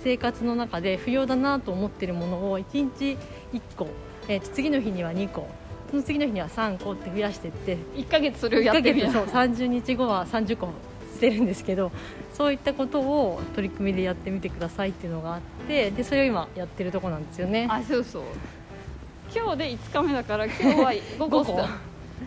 [0.03, 3.17] 生活の中で不要だなと思っているものを1日
[3.53, 3.87] 1個、
[4.27, 5.47] えー次の日には2個
[5.89, 10.69] その次の日には3個って増やしていって1ヶ月それをや1ヶってみそう30日後は30個
[11.13, 11.91] 捨てるんですけど
[12.33, 17.67] そういったことを取り組みでやってみてくださいっていうのがあってでそれを今やってるとこなんですよね。
[17.69, 18.23] あそうそう
[19.35, 21.67] 今日で5日目だから今日は 午後午後？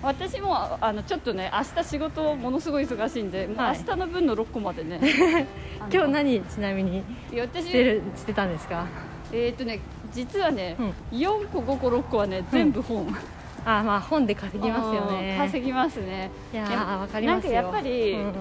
[0.03, 3.79] 私もあのちょっとね明日仕事ものすごい忙しいんで、はい。
[3.79, 5.01] 明日の分の6個までね。
[5.93, 7.03] 今日何ちなみに？
[7.33, 8.87] いや私捨てる捨てたんですか？
[9.33, 9.81] えっ、とね
[10.13, 11.19] 実はね、うん。
[11.19, 13.07] 4個5個6個はね全部本、
[13.65, 15.33] あまあ本で稼ぎますよね。
[15.41, 16.31] うん稼ぎますね。
[16.53, 16.65] いや
[17.01, 17.53] わかりますよ。
[17.63, 18.33] なんかやっぱりうん。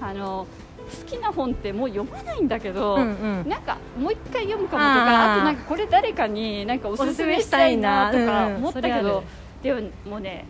[0.00, 0.46] あの
[0.88, 3.40] 好きな本ってもう読まないんだけど、うんうん。
[3.40, 9.24] うんなんかもう一回読むかもとかあとなんかこれ誰かになんかおすすめしたいなとか思ったけど、
[9.62, 10.46] でももうね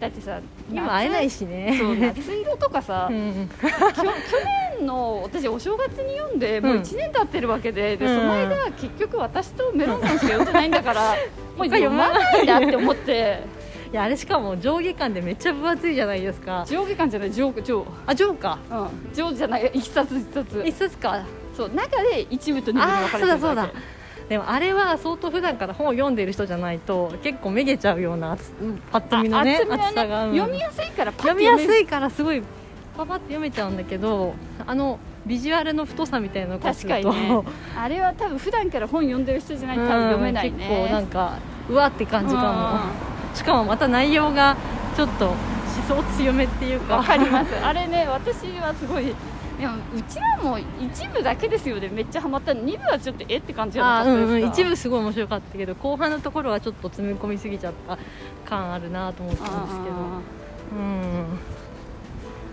[0.00, 3.68] だってさ今会えないししねそう夏色とかさ、うん去
[4.78, 11.14] 年の私お正月に読んでもううん1年経ってるわけで,、でうんその間結局私とメロンさんしか読んでないんだから
[11.56, 13.40] もう他読まないんだって思って。
[13.42, 13.65] い
[13.96, 16.64] やあれしかも上下巻でめっちゃ分厚いじゃないですか。
[16.68, 17.86] 上下巻じゃない上上。
[18.06, 18.58] あ上か。
[18.70, 18.74] う
[19.10, 19.14] ん。
[19.14, 20.62] 上じゃない一冊一冊。
[20.64, 21.24] 一冊か。
[21.56, 23.70] そう中で一部と二部に分かれてるそうだそうだ。
[24.28, 28.52] でもあれは相当普段から本を読んでる人じゃないと結構めげちゃうような厚
[28.90, 30.36] パッと見のねあ厚みは厚さが、うん。
[30.36, 32.42] 読みやすいからパッ読みやすいいからすごい
[32.96, 34.34] パパって読めちゃうんだけど
[34.66, 37.42] あのビジュアルの太さみたいなの確かにね。
[37.78, 43.06] あれは多分普段から本読んでる人じゃないと多分読めないね、うん結構なんかうわって感じかも
[43.36, 44.56] しかもまた内容が
[44.96, 45.36] ちょっと思
[45.86, 46.96] 想強めっていうか。
[46.96, 47.54] わかります。
[47.62, 49.14] あれね私はすごい
[49.58, 51.88] でもうちらも一部だけですよね。
[51.88, 52.62] めっちゃハマったの。
[52.62, 57.98] 2部はちょっとえって感じじゃなあかったですか、ーうんうん、一部すごい面白かったけど後半のところはちょっと詰め込みすぎちゃった
[58.48, 59.96] 感あるなと思ったんですけど。
[60.72, 61.24] うん。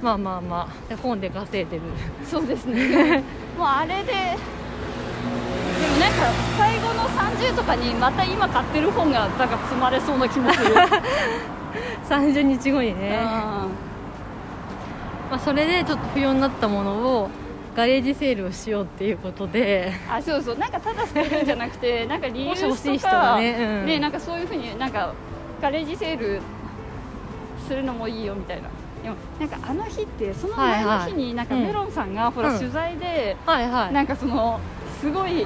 [0.01, 0.89] まあまあまあ。
[0.89, 1.81] で本で稼いでる。
[2.25, 3.23] そうですね。
[3.57, 4.13] もうあれで
[6.03, 6.17] なんか
[6.57, 10.75] 最後の30とかにまた今買ってる本がなんか積まれそうな気もする、
[12.09, 13.23] 30日後にね、うん。
[13.23, 13.69] ま
[15.31, 17.29] あ、それでちょっと不要になったものを
[17.73, 19.93] ガレージセールをしようっていうことで。
[20.11, 20.57] あそうそう。
[20.57, 24.01] なんかただ捨てるんじゃなくて なんかリユースとか欲しい人がねうん。
[24.01, 25.13] なんかそういうふうになんか
[25.61, 26.41] ガレージセール
[27.65, 28.63] するのもいいよみたいな。
[29.01, 32.59] でもなんかあの日ってその前の日になんかメロンさんがほらうん。
[32.59, 34.59] 取材でなんかその
[34.99, 35.45] すごい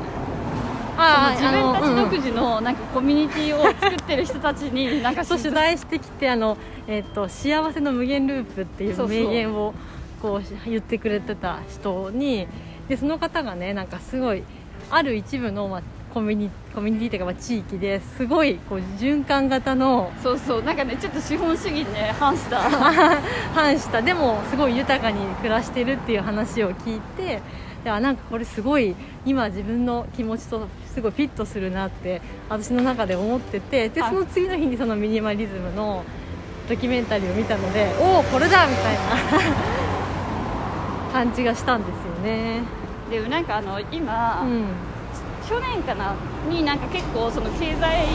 [0.97, 6.57] あ自分たち独自自のなんかコミュニティを作ってる人たちになんかそう取材してきてあの、
[6.87, 9.73] えっと幸せの無限ループっていそう名言を
[10.21, 12.47] こう言ってくれてた人に
[12.89, 14.43] でその方がねなんかすごい
[14.89, 15.81] ある一部の、まあ、
[16.13, 20.63] コミュニコミュニティというか、まあ、地域ですごいこう循環型のそうそう。
[20.63, 22.57] なんかねちょっと資本主義にね反した。
[23.53, 24.01] 反した。
[24.01, 27.41] でもすごい豊かに暮らしてるっていう話を聞いて
[27.87, 28.93] であなんかこれすごい
[29.25, 36.03] 今自分の気持ちとすごいフィットするなって私の中で思っててではいその次の日にそのミニマリズムの
[36.67, 39.01] ドキュメンタリーを見たのでおおこれだみたいな
[41.13, 42.61] 感じがしたんですよね。
[43.09, 44.65] でもなんかあの今、うん
[45.47, 46.13] 去年かな
[46.49, 48.05] になんか結構その経済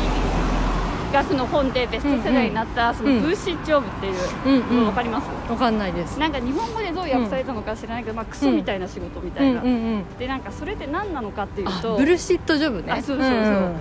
[1.12, 4.14] 学の本でベストセラーになったそのうんブーシッジョブっていう
[4.46, 6.18] うんうんの分かります、わかんないです。
[6.18, 12.92] なんか日本語でどう訳されたのか知らないけど、まあ、クソみたいな仕事みたいな、うんうんうんでなんかそれって何なのかっていうとブルシットジョブね。
[12.92, 13.74] あそうそうそうん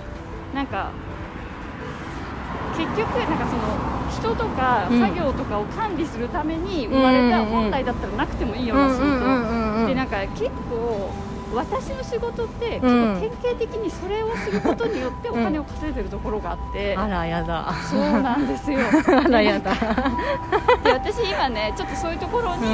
[0.54, 0.90] なんか
[2.76, 11.10] 結局なんかその人とか作業とかを管理するために生まれた本来だったらなくてもいいような仕事、んうんうんうんでなんか結構
[11.54, 13.14] 私の仕事って結うん。
[13.14, 17.72] 構典型的にそれをすることによってお金を稼いでるところがあって、あらやだ。
[17.90, 18.78] そうなんですよ。
[19.24, 19.72] あらやだ。
[20.84, 22.64] で私今ねちょっとそういうところに、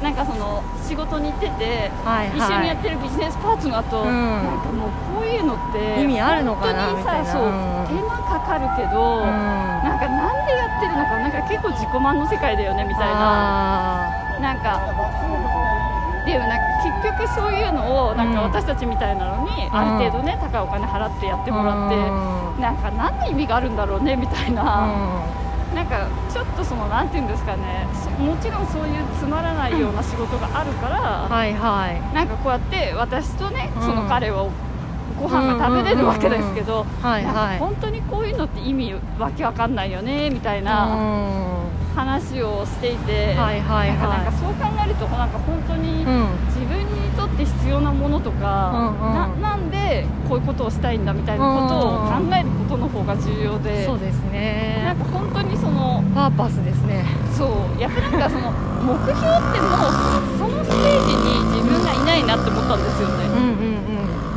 [0.00, 2.38] うなんかその仕事に行ってて、はいはい。
[2.38, 4.12] 一緒にやってるビジネスパートナーと、うん。
[4.12, 7.86] なんかもうこういうのって意味あるのかな本当にさそう、うん。
[7.86, 9.28] 手間かかるけど、うん。
[9.84, 14.08] なんかなんでやってるのかなんか結構自己満の世界だよねみたいな。
[14.08, 14.80] あなんか
[16.24, 18.52] でもなんか結局そういうのをなんかうん。
[18.52, 22.60] 私たちみたいなのにある程度ね高いお金払ってやってもらってうん。
[22.60, 24.62] なんか何の意味があるんだろうねみたいーな。
[25.70, 25.76] うん。
[25.76, 32.14] なんかちょっとそのなんていうんですかねそもちろんそういうつまらないような仕事があるから、はいはい。
[32.14, 33.82] なんかこうやって私とねうん。
[33.82, 34.48] その彼は
[35.20, 40.96] ご飯が食べれるわけですけど、はいなんかはい本当にこういうのって意味わけわかんないよねみたいな
[41.94, 43.88] 話をしていて、うんはいはい。
[43.96, 46.04] なんかそう考えるとなんか本当に
[46.46, 49.40] 自分にとって必要なものとか、うんうん。
[49.40, 57.04] ななんでこういうことをしたいんだみたいなことを考えることの方が重要で、そうですなんねか本当にそのパーパスですね。
[57.36, 57.80] そう。
[57.80, 59.18] やっぱなんかその目標っ
[59.52, 59.80] てもう
[60.38, 64.33] そのステージに自分がいないなって思ったんですよね、うんうんうん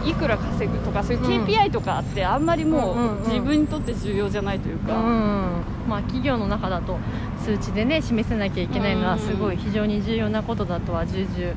[0.00, 1.44] かいくら稼ぐとかそういううん。
[1.44, 3.22] KPI とかあってあんまりもうんうんうん。
[3.24, 6.96] う自分にとって重要じゃないというか、うんまあ企業の中だと
[7.44, 9.18] 数値でね示せなきゃいけないのはうん。
[9.18, 11.54] すごい非常に重要なことだとは重々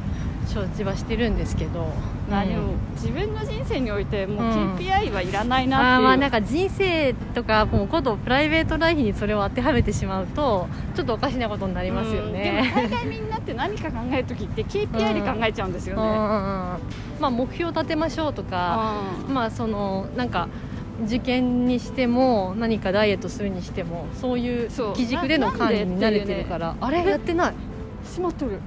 [0.48, 1.88] 承知はしてるんですけど
[2.30, 4.76] まあでも自分の人生においてもううん。
[4.76, 12.34] KPI はいらないなっていう、あーまあなんか人生とかもうことプライベートライフにそれを当てはめてしまうとちょっとおかしなことになりますようん。
[12.34, 12.72] でもね。
[12.76, 16.22] 大概みんなって何か考える時って KPI で考えちゃうんですよね、うんうんうん。
[17.20, 19.34] まあ目標立てましょうとか、うん。
[19.34, 20.48] まあそのなんか
[21.06, 27.06] 受験にしても何かダイエットするにしてもそういう基軸での管理に慣れてるから、あれ？
[27.06, 27.54] やってない。
[28.04, 28.60] 閉まっとる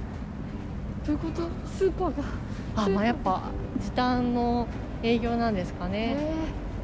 [1.05, 1.41] どういうこと？
[1.77, 2.23] スーパーが。
[2.75, 3.41] あまあやっぱ
[3.79, 4.67] 時短の
[5.03, 6.15] 営業なんですかね、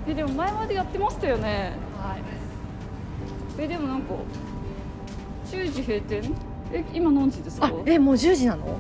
[0.05, 1.73] えー、えでも前までやってましたよね。
[1.97, 3.61] はい。
[3.61, 4.13] えでもなんか
[5.49, 6.33] 10時閉店？
[6.73, 7.67] え今何時ですか？
[7.67, 8.79] あえもう10時なの？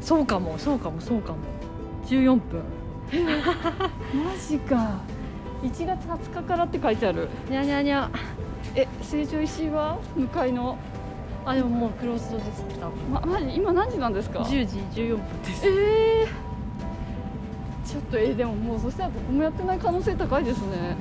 [0.00, 1.38] そうかもそうかもそうかも。
[2.06, 2.62] 14分。
[4.24, 4.98] マジか。
[5.62, 7.28] 1月20日からって書いてある。
[7.48, 8.10] にゃにゃにゃ。
[8.74, 9.98] え成城石井は？
[10.16, 10.76] 向かいの
[11.46, 12.64] あでももうクローズドです
[13.12, 15.62] まマジ今何時なんですか？10時14分です。
[15.66, 16.26] え
[17.84, 20.96] ちょっとえでももうそしたらどこもやってない可能性高いですね。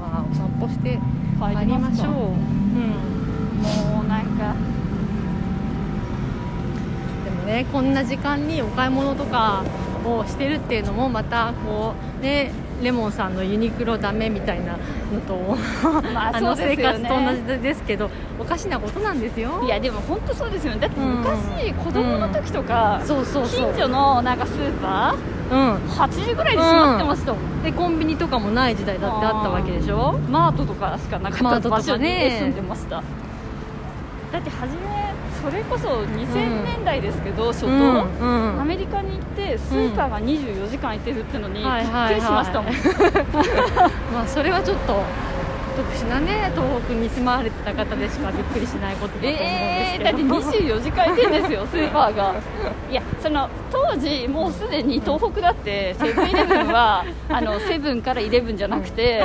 [0.00, 0.98] まあお散歩して
[1.40, 2.14] 帰帰りましょう、う。
[2.14, 2.32] うん、
[3.96, 4.54] もうなんか。
[7.24, 9.64] でもねこんな時間にお買い物とか
[10.04, 12.52] をしてるっていうのもまたこうね
[12.82, 15.56] レモンさんのユニクロダメみたいなのと
[16.12, 19.62] まああの生活と同じですけどおかしなことなんですよ。
[19.64, 20.80] いやでも本当そうですよね。
[20.80, 25.14] だってうん昔、子供の時とか、そうそうそう近所のなんかスーパ
[25.50, 25.74] うん。
[25.74, 30.18] ー8時ぐらいで閉まってましたもん、でコンビニとかもない時代だってあったわけでしょ。
[30.30, 31.68] マートとかしかなかった。
[31.68, 32.96] 場所に住んでました、
[34.32, 35.14] だって初め
[35.46, 42.72] それこそ2000年代ですけど、初頭、アメリカに行ってスーパーが24時間空いてるってのにびっくりしましたもん、
[44.12, 45.00] まあそれはちょっと
[45.76, 52.34] 特殊なね東北に住まわれてた方でしかびっくりしないことだと思うんですえー、だけど、って24時間空いてるんですよ スーパーが。
[52.90, 59.24] いやその当時もうすでに東北だってセブンイレブンは あのセブンからイレブンじゃなくて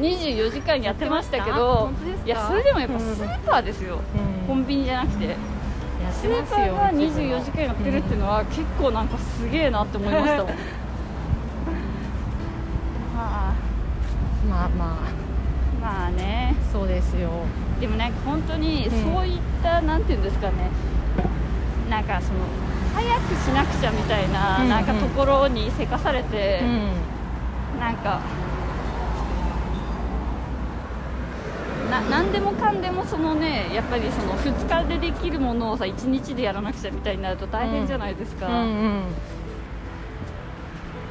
[0.00, 1.90] 24時間やってましたけど
[2.24, 4.46] いやそれでもやっぱスーパーですよ、うん。
[4.46, 5.36] コンビニじゃなくて。
[6.12, 10.52] スーパーが24時間やってるっていうのは結構なんかすげえなって思いましたもん。
[10.52, 10.54] ま
[13.16, 13.54] あ。
[14.48, 14.98] まあま
[15.80, 16.54] まあね。
[16.58, 17.30] あそうですよ。
[17.80, 19.14] でもなんか本当にうん。
[19.14, 20.70] そういった、なんていうんですかね。
[21.88, 22.40] なんかその
[22.94, 24.68] 早くしなくちゃみたいな,、うんうん。
[24.70, 27.80] なんかところにせかされて、うん。
[27.80, 28.20] なんか
[32.00, 39.02] 何でもかんでもそのねやっぱりその2日でできるものをさ1日でやらなくちゃみたいになると大変じゃないですか、うんうん。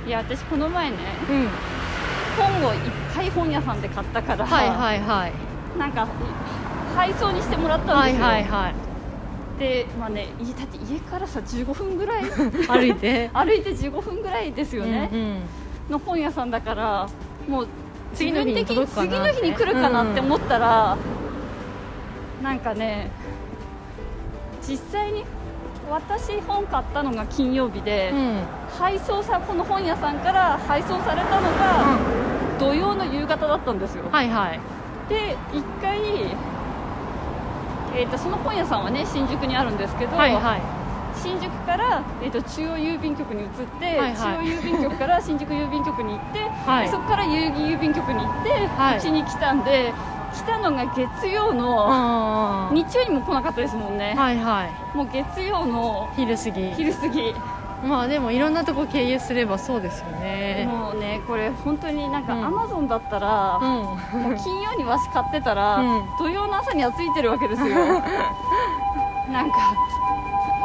[0.07, 0.97] いや私この前ね
[1.29, 1.47] うん。
[2.37, 2.79] 本をいっ
[3.13, 5.33] ぱい本屋さんで買ったから、はいはいはい。
[5.77, 6.07] なんか
[6.95, 8.75] 配送にしてもらったんはいですよ、はいはい
[9.59, 13.29] でまあねいだって家からさ15分ぐらい歩いて。
[13.35, 15.39] 歩いて15分ぐらいですよね、うんうん。
[15.91, 17.07] の本屋さんだから
[17.47, 17.67] もう
[18.13, 20.97] 次の日に次の日に来るかなって思ったら、
[22.43, 23.11] なんかね
[24.61, 25.23] 実際に
[25.89, 28.41] 私本買ったのが金曜日で、うん。
[28.79, 31.97] 配送さこの本屋さんから配送されたのが、
[32.59, 34.59] 土曜の夕方だったんですよ、はいはい。
[35.09, 35.99] で1回、
[37.95, 40.80] えー、とその本屋さんはね新宿にあるんですけど、はいはい
[41.21, 44.15] 新宿から、えー、と中央郵便局に移って、はいはい。
[44.15, 46.85] 中央郵便局から新宿郵便局に行って、はい。
[46.85, 48.97] でそこから郵郵便局に行ってはい。
[48.97, 49.93] うち、に来たんで
[50.33, 54.97] 来たのが月曜の、日曜にも来なかったですもんね、はいはい。
[54.97, 56.71] もう月曜の昼過ぎ。
[56.71, 57.35] 昼過ぎ、
[57.83, 60.67] まあでもいろんなとこ経由すればそうですよね。
[60.69, 62.45] もうねこれ本当になんかうん。
[62.45, 63.65] アマゾンだったら、う
[64.17, 64.21] ん。
[64.21, 66.05] もう金曜にわし買ってたら、うん。
[66.17, 67.69] 土曜の朝にはついてるわけですよ。
[69.31, 69.57] なんか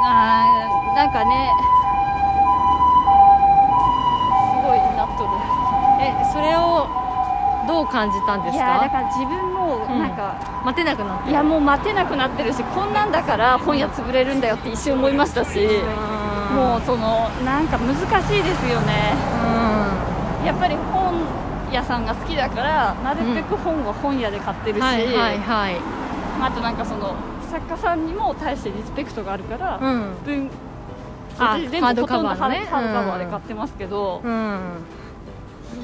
[0.09, 1.51] あーなんかね。
[4.55, 5.31] すごいなっとる
[6.01, 6.87] えそれを
[7.66, 10.11] どう感じたんですいやだかから自分もうんなん。
[10.16, 15.59] か、待てなくなっていやもう待てなくなってるしこんなんだから本屋潰れるんだよって一瞬思いましたし、
[16.55, 19.14] もうそのなんか難しいですよね。
[20.45, 21.14] やっぱり本
[21.73, 25.77] 屋さんが好きだからなるべく本は本屋で買ってるし、はいはいはい。
[26.40, 27.14] あとなんかその
[27.47, 30.15] 作家さんにも対してリスペクトがあるから、うん。
[30.25, 30.51] 文
[31.39, 34.31] あ私全ハード部ほとんどカバーのねハードカバーで買ってますけど、うん。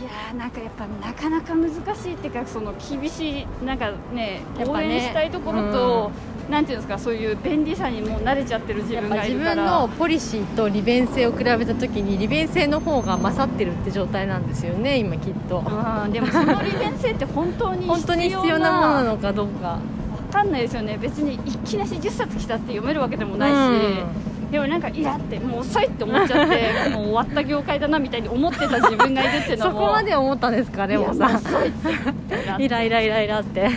[0.00, 4.64] いやーなんかやっぱなかなか難しいっていうかその厳しいなんかねね。
[4.66, 6.10] 応援したいところと、
[6.50, 9.54] なんていうんですかそういう便利さにもう慣れちゃってる自分がいるから。
[9.54, 15.58] 分のポリシーと利便性を比べた時に利便性の方が勝ってるって状態なんですよね今きっと。
[15.58, 19.78] うんでもその利便性って本当に本当に必要なものなのかどうか。
[19.78, 19.91] 分
[20.32, 20.98] かんないですよね。
[21.00, 24.02] 別にいきなし10冊来たって読めるわけでもないし、
[24.50, 29.72] でもなんかいやってもう遅いって思っちゃって もう終わった業界だなみたいに思ってた自分がいるっていうのも。
[29.72, 33.60] そこまで思ったんですかレモンいやさもう遅いってんイライライライラって。
[33.60, 33.68] へ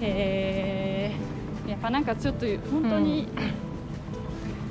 [0.00, 1.12] え
[1.68, 3.28] やっぱなんかちょっと本当に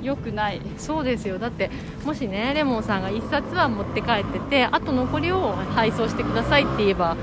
[0.06, 1.38] 良くない、そうですよ。
[1.38, 1.70] だって
[2.04, 7.16] もしねレモンさんが1冊は持って帰っててあと残りを配送してくださいって言えば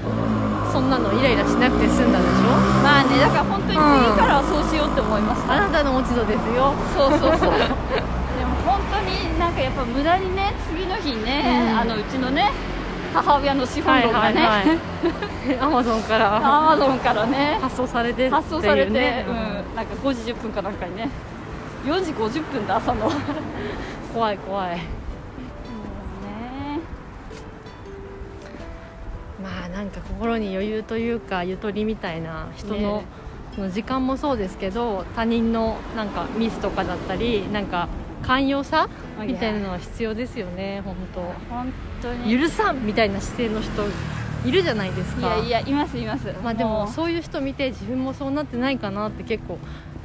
[0.71, 2.83] そんなのイライラしなくて済んだでしょ？
[2.83, 3.79] まあねだから本当に次
[4.19, 6.73] からはそうしようって思いました、あなたの落ち度ですよ。
[6.93, 7.51] そうそうそう。
[8.35, 11.79] でも本当になんかやっぱ無駄にね次の日ね、うん。
[11.79, 12.51] あのうちのね
[13.13, 14.41] 母親の資本論がね、
[15.61, 16.35] アマゾンから。
[16.37, 17.59] アマゾンからね。
[17.61, 18.93] 発送されて発送されて、う
[19.29, 19.35] うん。
[19.71, 21.09] ん、なんか5時10分かなんかにね
[21.85, 23.11] 4時50分だ朝の。
[24.13, 24.79] 怖い怖い。
[29.41, 33.03] まあなんか心に余裕というかゆとりみたいな人の
[33.57, 37.89] ね時間もそうですけど他人のなんかミスとかだったりなんか
[38.21, 38.87] 寛容さ
[39.19, 40.95] みたいなのは必要ですよね本
[41.49, 42.39] 本当当に。
[42.39, 43.83] 許さんみたいな姿勢の人
[44.45, 45.37] いるじゃないですか。
[45.37, 46.33] いやいやいますいます。
[46.43, 46.87] まあでもう。
[46.87, 49.57] そういう人見て自分もそうなってないかなって結構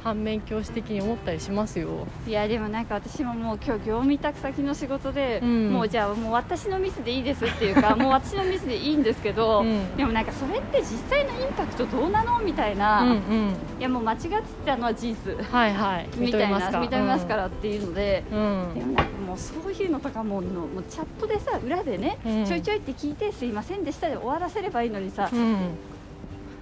[0.03, 2.07] 反面教師的に思ったりしますよ。
[2.27, 5.71] いやでもなんか私ももう今日業務委託先の仕事で、うん。
[5.71, 9.95] もうじゃあもう私のミスでいいですっていうか もう私のミスでいいんですけど、うん。
[9.95, 13.53] でもなんかそれって実際のインパクトどうなのみたいな、いうんうん。
[13.79, 14.31] やもう間違って
[14.65, 15.35] たのは事実。
[15.51, 16.07] はいはい。
[16.17, 22.45] みたいな認認めますからっていうので、うん、でもなんかもうそういうのとかもうのもうチャットでさ裏でね、うん。
[22.45, 25.69] ちょいちょいって聞いてすいませんでしたで終わらせればいいのにさ、うん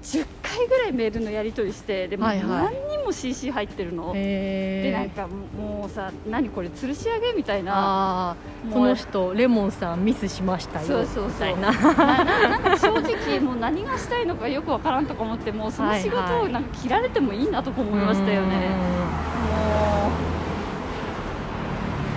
[0.04, 2.48] 10回ぐらいメールのやり取りしてでもはいはい。
[2.48, 8.36] 何人も CC 入ってるの、へえでなんかもうさ何これ吊るし上げみたいな。
[8.74, 11.30] この人レモンさんミスしましたよそうそうそう。
[11.30, 11.72] みたいな。
[11.72, 18.52] なんか正直もう何がしたいのかよくわからんとか思ってもうその仕事をなんか切られてもいいなとか思いましたよね、うん。
[18.52, 18.62] もう。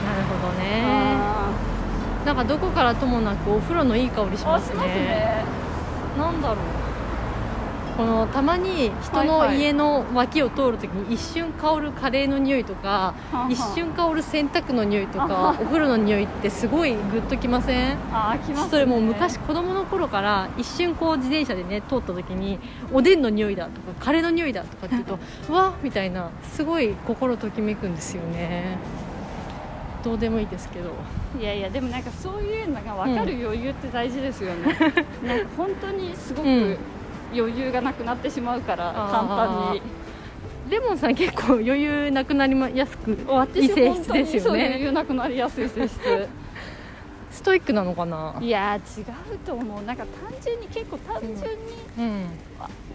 [0.06, 0.82] なるほどね。
[0.86, 1.50] あ
[2.24, 4.76] なんかどこからともなくお風呂のいい香りしーますね。
[4.78, 5.44] あしますね。
[6.18, 6.56] なんだろう
[8.00, 13.50] このたまに人の家の脇を通るときに一瞬香るカレーの匂いとかはあはあ。
[13.50, 17.98] 一瞬香る洗濯の匂いとかお風呂の匂いってすごいグッときません？
[18.10, 18.70] あー来ますね。
[18.70, 22.58] それもう昔子供の頃から一瞬こう自転車でね通った時に
[22.90, 25.18] おでんの匂いだとかカレーの匂いだとかって言うと
[25.50, 28.78] う わみたいなすごい心ときめくんですよね。
[30.02, 30.88] どうでもいいですけど。
[31.38, 34.74] いやいやでもなんかそういうのが分かる余裕って大事ですよね、
[35.22, 36.76] なんか本当にすごくうん
[37.32, 39.82] 余裕がなくなってしまうから、簡単に。
[40.70, 45.98] レモンさん結構余裕なくなりまやすくいい私性質ですよそう余ね裕なくなりやすい性質。
[47.32, 48.36] ストイックなのかな？
[48.40, 49.02] いやー違
[49.34, 49.82] うと思う。
[49.84, 51.44] なんか単純に結構単純に
[51.98, 52.26] うん。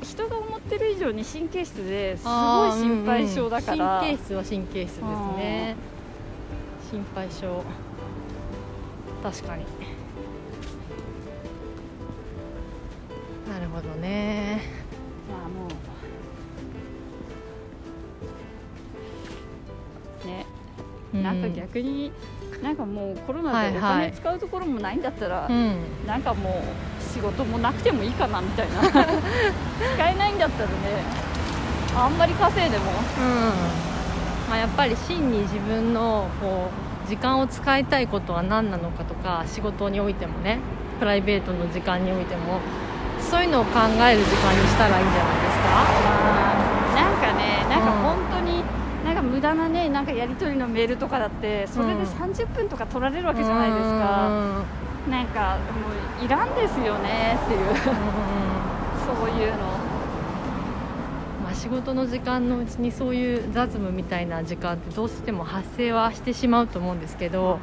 [0.01, 2.33] 人が思ってる以上に神経質ですごい
[2.73, 4.17] 心配性だから、うんうん。
[4.17, 5.01] 神経質は神経質です
[5.37, 5.75] ね。
[6.91, 7.47] 心配性。
[9.23, 9.65] 確かに
[13.49, 14.61] なるほどね。
[15.29, 15.67] まあも
[20.23, 20.45] うね
[21.13, 22.11] うなんか逆に
[22.63, 24.11] なんかもうコロナでおはいはい。
[24.11, 25.75] 金使うところもないんだったら、うん。
[26.07, 28.81] なんかもう仕事もなくてもいいかなみたいな。
[28.89, 30.75] 使えないんだったらね
[31.95, 32.83] あんまり稼いでも。
[34.49, 36.69] まあ、やっぱり真に自分のこ
[37.05, 40.59] う時間を使いたいことは何なのかとか仕事においてもね
[40.99, 42.59] プライベートの時間においても
[43.29, 46.95] そういうのを考える時間にしたらいいんじゃないですか？
[46.95, 48.63] なんかねなんかうん本当に、
[49.05, 52.01] なんか無駄なねなんかやり取りのメールとかだってそれでうん。
[52.03, 55.57] 30分とか取られるわけじゃないですか、うんなんか
[56.19, 57.59] もういらんですよねっていう。
[59.05, 59.57] そういうの。
[61.43, 67.59] まあ、仕事の時間のうちにそういう雑務みたいな時間ってどうしても発生はしてしまうと思うんですけど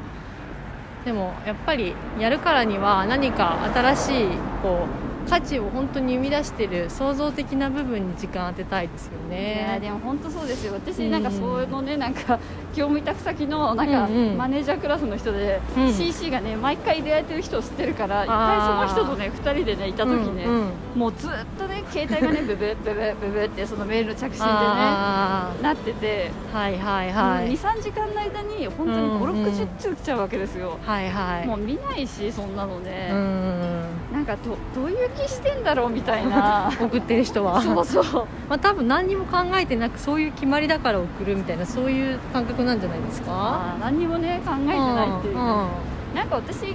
[1.05, 4.27] でもやっぱりやるからには何か新しい
[4.63, 9.39] こう価値を本当に生み出してる創造的な部分に時間当てたいですよいや
[9.75, 9.79] ね。
[9.81, 10.75] でも本当そうですよ。
[10.75, 11.11] 私うん。
[11.11, 12.39] なんかそのねなんか
[12.75, 14.15] 業務委託先のなんかうん。
[14.15, 15.93] うんマネージャークラスの人で、うん。
[15.93, 21.01] CC がね毎回入れられてる人を知ってるから一回その人とね2人でねいた時ね、うんうん。
[21.01, 27.53] もうずっとね携帯がねブブブブブブってそのメールの着信でねあなってて、ーはいはいはい。
[27.53, 29.05] 23時間の間に本当にうん。
[29.05, 31.47] うん5610通来ちゃうわけですよ、はいはい。
[31.47, 36.71] もう見ないしそんなのね、うんなんかどどういう気してんだろうみたいな。
[36.81, 37.61] 送ってる人は。
[37.63, 38.05] そうそう。
[38.49, 43.75] まあ多分何にも考えてなくそういう決まりだから送るみたいなそういう感覚なんじゃないですか？
[43.81, 45.67] 何にもね考えてないっていう、んん。
[46.15, 46.75] なんか私基本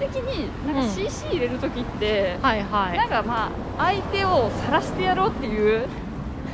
[0.00, 0.88] 的になんかうん。
[0.88, 2.98] CC 入れる時って、はいはい。
[2.98, 5.86] なんかまあ相手を晒してやろうっていう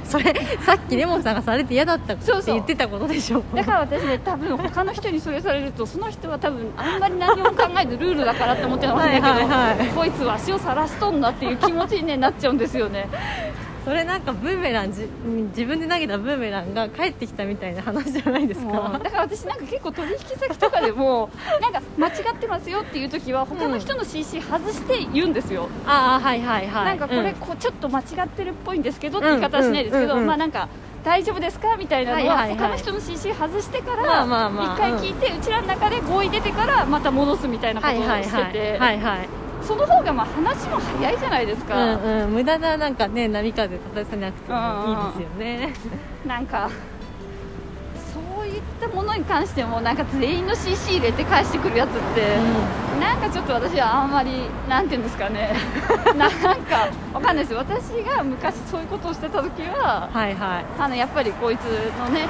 [0.04, 0.34] それ
[0.64, 2.54] さっきレモンさんがされて嫌だったってそうそう。
[2.54, 9.88] 言ってたことでしょだから私ね多分他の人にそれされるとその人は多分あんまり何も考えずルールだからって思ってたんだけど、はいはいはい。
[9.88, 13.08] こいつは足を晒しとんなっていう気持ちに、ね、なっちゃうんですよね
[13.84, 15.06] それなんかブーメランじ
[15.56, 19.00] 自分で投げたブーメランが帰ってきたみたいな話じゃないですか。
[19.02, 26.84] だから私なんか結構取引先とかでも なんか間違ってますよっていう時は他の人の CC 外して言うんですよ、ああはいはいはい。
[26.84, 27.34] なんかこれ、うん。
[27.36, 30.26] こうちょっと間違ってるっぽいんですけどって言い方はしないですけど、うんうんうんうん。
[30.26, 30.68] まあなんか
[31.02, 34.74] 大丈夫ですかみたいなのは他の人の CC 外してかまらあまあまあ。
[34.76, 38.52] 一回聞いてうちらの中で合意出てからまた戻すみたいなことをはいはいしてはい。
[38.52, 39.28] てはいはい
[39.62, 42.30] その方がまあ話も早いじゃないですか、うんうん。
[42.32, 44.58] 無駄ななんかね波風立たせなくても
[44.88, 45.74] いいですよね。
[46.26, 46.70] なんか
[48.12, 52.36] そういったものに関してもなんか全員の CC 入れて返してくるやつって、
[53.00, 54.30] なんかちょっと私はあんまり
[54.68, 55.52] なんていうんですかね。
[56.16, 56.30] なん
[56.62, 57.52] かわかんないです。
[57.52, 60.64] よ私が昔そういうことをしてた時ははいはい。
[60.78, 61.64] あのやっぱりこいつ
[61.98, 62.26] のね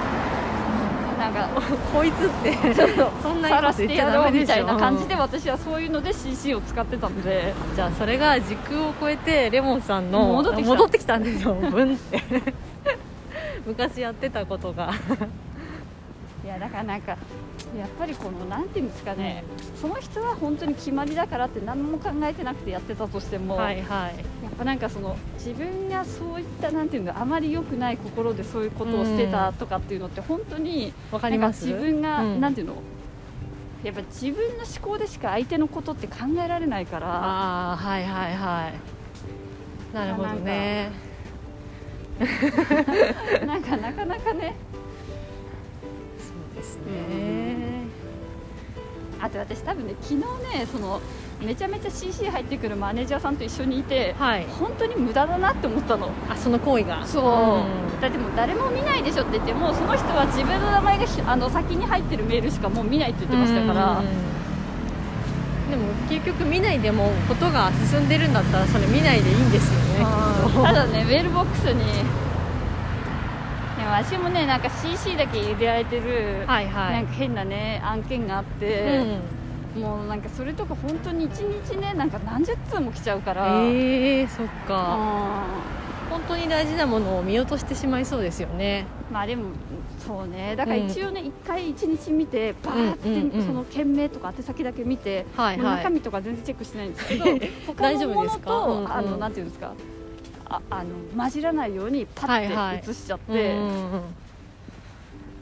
[1.21, 1.49] なんか
[1.93, 7.53] こいつってちょっとそんなさらしてやろうみたいな感じで私はそういうので CC を使ってたんで。
[7.77, 11.11] じゃあそれが時空を超えてレモンさんの戻ってきた。
[11.11, 12.23] たんですよ ブンって。
[13.67, 14.91] 昔やってたことが
[16.45, 17.13] いやだからなんか
[17.77, 19.45] やっぱりこのなんていうんですかね、
[19.81, 24.17] その人は本当に決まりだからって何も考えてなくてやってたとしても、はいはい。
[24.17, 31.67] やっぱなんかその自分がそういったなんていうのあまり良くない心でそういうことをしてたとかっていうのって本当にわかります？
[31.67, 32.41] 自分が、うん。
[32.41, 32.75] なんていうの
[33.85, 37.07] やっぱ自分の思考でしか相手のことって考えられないから。
[37.07, 39.95] ああはいはいはい。
[39.95, 40.91] なるほどね。
[43.47, 44.55] なんかなかなかね
[46.61, 47.89] ですね。
[49.23, 50.21] あと私多分ね昨日
[50.59, 51.01] ねその
[51.43, 54.47] めちゃめちゃ CC 入ってくるマネージャーさんと一緒にいてはい。
[54.59, 56.11] 本当に無駄だなって思ったの。
[56.29, 57.05] あその行為が。
[57.07, 57.25] そう、
[57.99, 58.01] ん。
[58.01, 64.07] だってもう誰も見ないでしょって言ってもうその人は自分の名前がひあの先に入ってるメールしかもう見ないって言ってましたから、うん。
[65.71, 70.05] でも結局見ないでもことが進んでるんだったらそれ見ないでいいんですよね
[70.65, 71.85] ただねメールボックスに
[73.91, 76.93] でも私もねなんか CC だけ入れられてる、はいはい。
[76.95, 79.19] なんか変なね案件があって、
[79.77, 84.53] もうなんかそれとか本当に1日ねなんか何十通も来ちゃうから、ええそっか。
[84.69, 85.47] あ
[86.09, 88.87] 本当に大事なものを見落としてしまいそうですよね。
[89.11, 89.45] ーまあでも
[90.05, 90.57] そうね。
[90.57, 93.47] だから一応ね、一回1日見てバーって、うんうんうん。
[93.47, 95.93] その件名とか宛先だけ見て、はいはい。
[95.93, 97.25] 身とか全然チェックしてないんですけど
[97.67, 98.51] 他 大のもの丈夫ですか？
[98.51, 98.93] と、うんうん。
[98.93, 99.73] あのなんていうんですか？
[100.51, 102.77] ああの混じらないようにパはいはい。
[102.79, 104.01] ッて写しちゃって、うんうんうん。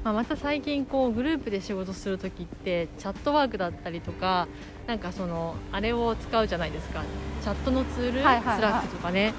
[0.04, 4.46] まあ、また最近こうグループで仕事する時ってチャットワークだったりとか
[4.86, 7.02] なんかそのあれを使うじゃないですか。
[7.42, 8.56] チャットのツール、はいはいはい。
[8.56, 9.34] スラックとかね。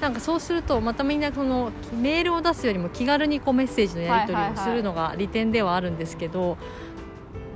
[0.00, 6.56] なんかそうするとまたみんなこのメールを出すよりも気軽にこうメッセージのやり取りをするのが利点ではあるんですけど、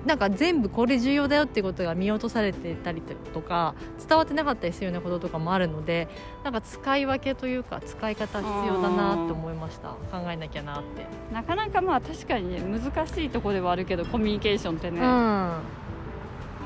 [0.07, 3.75] なんか全部これ重要だよってことが見落とされてたりとか
[4.09, 6.09] 伝わってなかったりするようなこととかもあるので
[6.43, 9.91] なんか使い分けというか使い方必要だなって思いました。
[10.11, 11.07] 考えなきゃなって。
[11.33, 15.05] なかなかまあ確かにね難しいところではあるけどコミュニケーションってね、うん。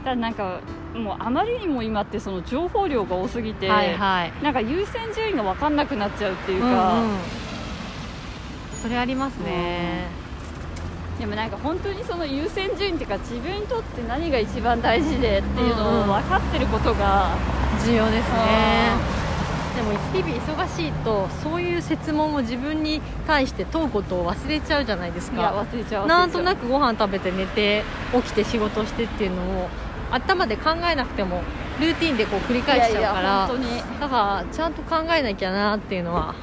[0.02, 0.60] ただなんか
[0.94, 4.32] もうあまりにも今ってその情報量が多すぎて、はいはい。
[4.42, 7.18] なんか優先順位が分かんなくなっちゃうっていうか、うんうん。
[8.82, 10.06] それありますね、
[11.18, 17.30] でもなんか本当にその優先順位っていうか自分にとって何が一番大事でっていうのを分かってることが、
[17.84, 19.16] 重要ですね
[19.76, 26.06] でも日々忙しいとそういう設問を自分に対して問うことを忘れちゃうじゃないですいやか忘れちゃう。
[26.06, 29.68] なんとなくくご飯食べて寝て起きて仕事してっていうのを
[30.10, 31.42] 頭で考えなくても
[31.80, 33.50] ルーティンでこう繰り返しちゃうから
[34.00, 36.34] だからちゃんと考えなきゃなっていうのは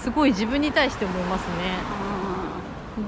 [0.00, 2.29] すごい自分に対して思いますね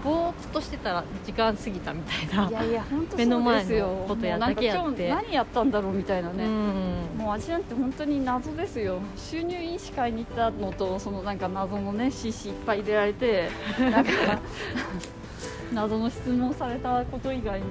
[0.04, 5.08] ぼーっとしてたら時間過ぎたみたいないやいや本当目の前のことやだけやって。
[5.08, 7.18] 何やったんだろうみたいなね、うん。
[7.18, 9.00] もう私なんて本当に謎ですよ。
[9.16, 14.10] 収入医師会に行ったのとそのなんか謎のね CC いっぱい入れられてなんか
[15.72, 17.66] 謎の質問されたこと以外に、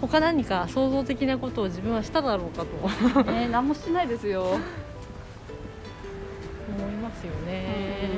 [0.00, 3.20] 他何か創造的なことを自分はしただろうかと。
[3.20, 4.56] 思ね、何もしてないですよ、
[6.78, 8.08] いますよね、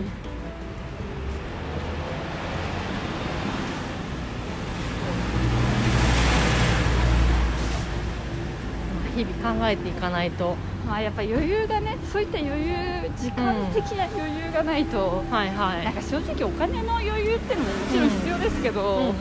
[9.16, 10.56] 日々考えていかないと。
[10.86, 12.74] まあ、やっぱ余裕がねそういった余裕
[13.16, 19.14] 時間的な余裕がないと、はいはなんか正直お金の余裕っていうのももちろん必要ですけど、うん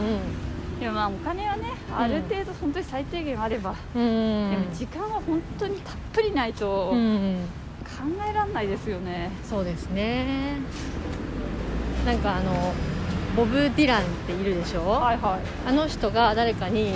[0.80, 7.38] でもまあお金はねある程度本当に最低限あれば、うんうんでも時間は本当にたっぷりないと考うんうん
[8.30, 10.58] えられないですよね、そうですね。
[12.06, 12.74] なんかあの
[13.38, 15.40] ボブ・ディランっているでしょ、はいはい。
[15.70, 16.94] あの人が誰かに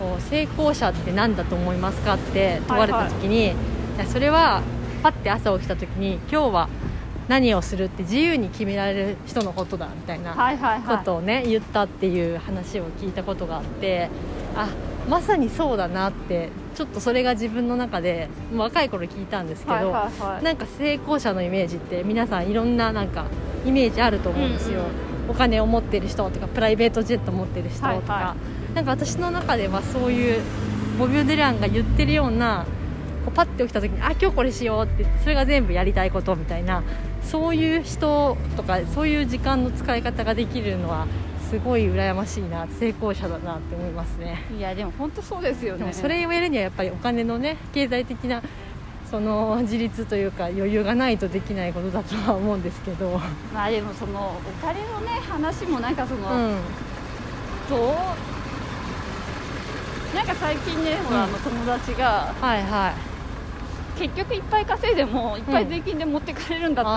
[0.00, 3.52] こう成功者って何だと思いますかって問われた時に、い
[3.98, 4.62] やそれは
[5.02, 6.68] パッて朝起きた時に今日は
[7.28, 10.98] 何をするって自由に決められる人のことだみたいなはいはいはい。
[10.98, 14.08] ことをね言ったっていう話を聞いたことがあって
[14.56, 14.68] あ
[15.08, 20.42] まさにそうだなってちょっとそれが自分の中で若い頃聞いたんですけど、はいはいはい。
[20.42, 23.26] なんか成功者のイメージって皆さんいろんななんか
[23.66, 28.36] イメージあると思うんですよ、うんお金を持ってる人とかプライベートジェット持ってる人とか、はいは
[28.74, 30.42] なんか私の中ではそういう
[30.98, 32.66] ボビュー・デランが言ってるような
[33.24, 36.82] こうパッて起きた時にあ今日これしようってそれが全部やりたいことみたいな
[37.22, 41.06] そういう人とかそういう時間の使い方ができるのは
[41.50, 44.44] すごい羨ましいな成功者だなって思いますね。
[44.56, 45.92] いやでも本当そうですよね。
[45.92, 48.40] それをやるにはやっぱりお金のね経済的な
[49.10, 53.20] その自立というか余裕がないとできないことだとは思うんですけど、
[53.52, 56.56] まあでもそのお金のね話もなんかその、うん、
[57.68, 58.39] どう
[60.14, 62.94] なんか最近ね、ほらあの友達がはいはい。
[64.00, 66.96] 結局いっぱい稼いでもいっぱい税金で持ってかれるんだったら、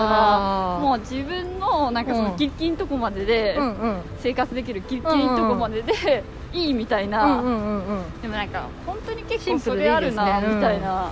[0.76, 0.82] あー。
[0.82, 2.36] もう自分のなんかそのうん。
[2.36, 4.02] ギリギリのとこまででうんうん。
[4.18, 8.20] 生活できるギリギリのとこまででいいみたいな、うんうんうんうん。
[8.22, 11.10] でもなんか本当に結構それあるなみたいな、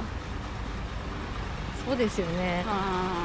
[1.87, 2.65] そうですよね。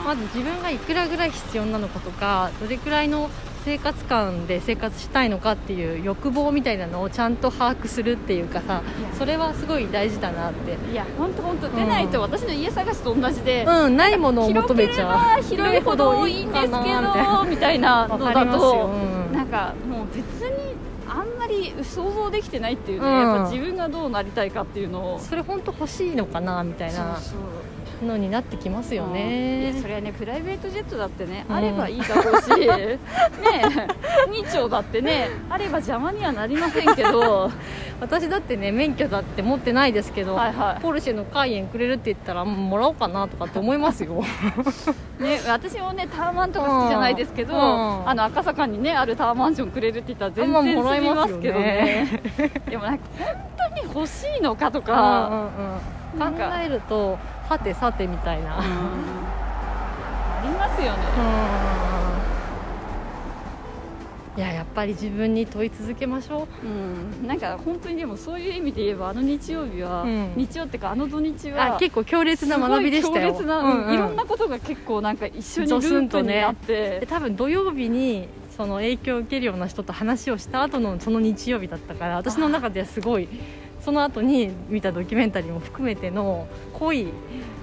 [0.05, 3.29] まず自分がいくらぐらい必要なのかとかどれくらいの
[3.67, 8.81] 生活感で生活したいのかっていう欲望みたいなのをちゃんと把握するっていうかさ
[9.17, 10.77] それはすごい大事だなって。
[10.89, 15.43] いや本当本当出ないと私の家探しと同じで、うんないものを求めちゃう。
[15.43, 19.35] 広いほどいいんですけどみたいなのだと、うん。
[19.35, 20.73] なんかもう別に
[21.05, 23.19] あんまり想像できてないっていうね、うん。
[23.19, 25.19] やっぱ自分がどうなりたいかっていうのを。
[25.19, 27.17] それ本当欲しいのかなみたいな。
[27.17, 27.39] そうそう
[28.05, 31.55] のになってきますよいねやそれはねプライベートジェットだってね、うん。
[31.55, 32.99] あればいいだろうし ね
[34.29, 37.51] 2丁だってねあれば邪魔にはなりませんけど。
[37.99, 40.81] 私だってね免許だって持ってないですけど、はいはい。
[40.81, 44.23] ポルシェのカイエンくれるって言ったらもらおうかなとかって思いますよ。
[45.19, 48.09] ね、私もねタワマンとか好きじゃないですけど、うん。
[48.09, 52.21] あの赤坂にねあるタワーマンションくれるって言ったら全まあ然もらえますけどね。
[52.69, 53.35] でもなんか本
[53.75, 56.19] 当に欲しいのかとうんか、うんうん。
[56.19, 56.49] なんか。
[56.49, 57.17] 考えると
[57.49, 58.61] はてさてみたいな、うん。
[58.61, 58.63] あ
[60.43, 60.97] りますよね。
[64.37, 66.67] いややっぱり自分に問い続けましょう。
[66.67, 67.25] ん。
[67.27, 70.33] なんか本当にでもそういう意味で言えばあの日曜日は、うん。
[70.35, 73.31] 日曜っていうかあの土日うはあ結構強烈な学びでしたよ。
[73.31, 83.27] 強烈な、うんうんいろんなことが結構なんか一緒にループにとねなって、で多分土曜日にその影響を受けるような人と話をした後のその日曜日だったから私の中ではすごい
[83.87, 87.07] その後に見たドキュメンタリーも含めての濃い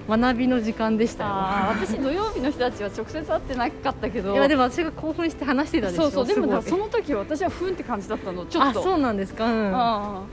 [0.09, 1.31] 学びの時間でしたよ。
[1.69, 4.33] 私土曜日の人たちは直接会ってなかったけど。
[4.33, 8.47] いやでも私が興奮して話してたでしょそうそうでもその時私はふんって感じだったの。
[8.47, 8.81] ちょっと。
[8.81, 9.53] あそうなんですか、うん。
[9.53, 9.71] うん、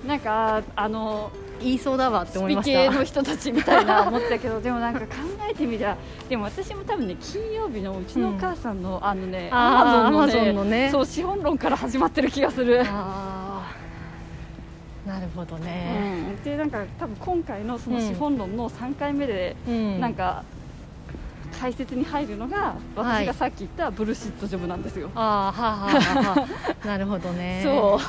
[0.07, 1.29] なんかあの
[1.61, 5.07] 言いそうだわって思いまし系のた人たちみたいな思ってたけどでもなんか考
[5.49, 5.97] えてみりゃ
[6.29, 10.89] でも私も多分ね金曜日のうちのお母さんの、あのねあー Amazon の Amazon のね。
[10.89, 13.30] そう資本論から始まってる気がする、ああ
[15.05, 19.99] なるほどうね、ん、でなんか多分今回のその資本論の3回目で、うん。
[19.99, 20.43] なんか
[21.59, 23.25] 解説に入るのがはい。
[23.25, 26.47] 私がさっき言ったブルシットジョブなんですよ、ああはあはあは
[26.83, 27.61] あ なるほどね。
[27.63, 27.99] そ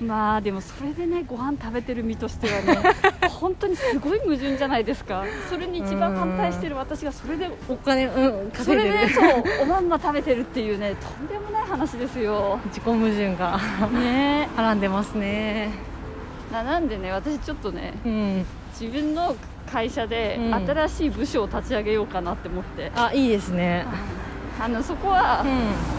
[0.00, 0.04] う。
[0.04, 2.76] まあでもそれでねご飯食べてる身としてはね
[3.30, 5.24] 本当にすごい矛盾じゃないですか。
[5.48, 9.24] それに一番反対してる私がそれでお金うんそ稼いでるれでそう
[9.62, 12.58] おまんま食べてるっていうねとんでもない話ですよ。
[12.66, 13.58] 自己矛盾が
[13.92, 14.48] ね。
[14.56, 15.93] はらんでますね
[16.54, 18.46] ななんでね私ちょっとねうん。
[18.78, 19.34] 自分の
[19.72, 20.54] 会社でうん。
[20.54, 23.86] 新しい部署を立ち上げようかなって思って、あいいですね。
[24.60, 25.96] あのそこは、うん。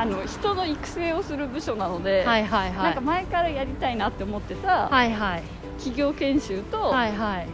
[0.00, 2.84] あの人の育成をする部署なので、はいはいはい。
[2.84, 5.42] なんか前からやりたいなって思ってたはいはい。
[5.78, 7.48] 企業研修と、はいはい。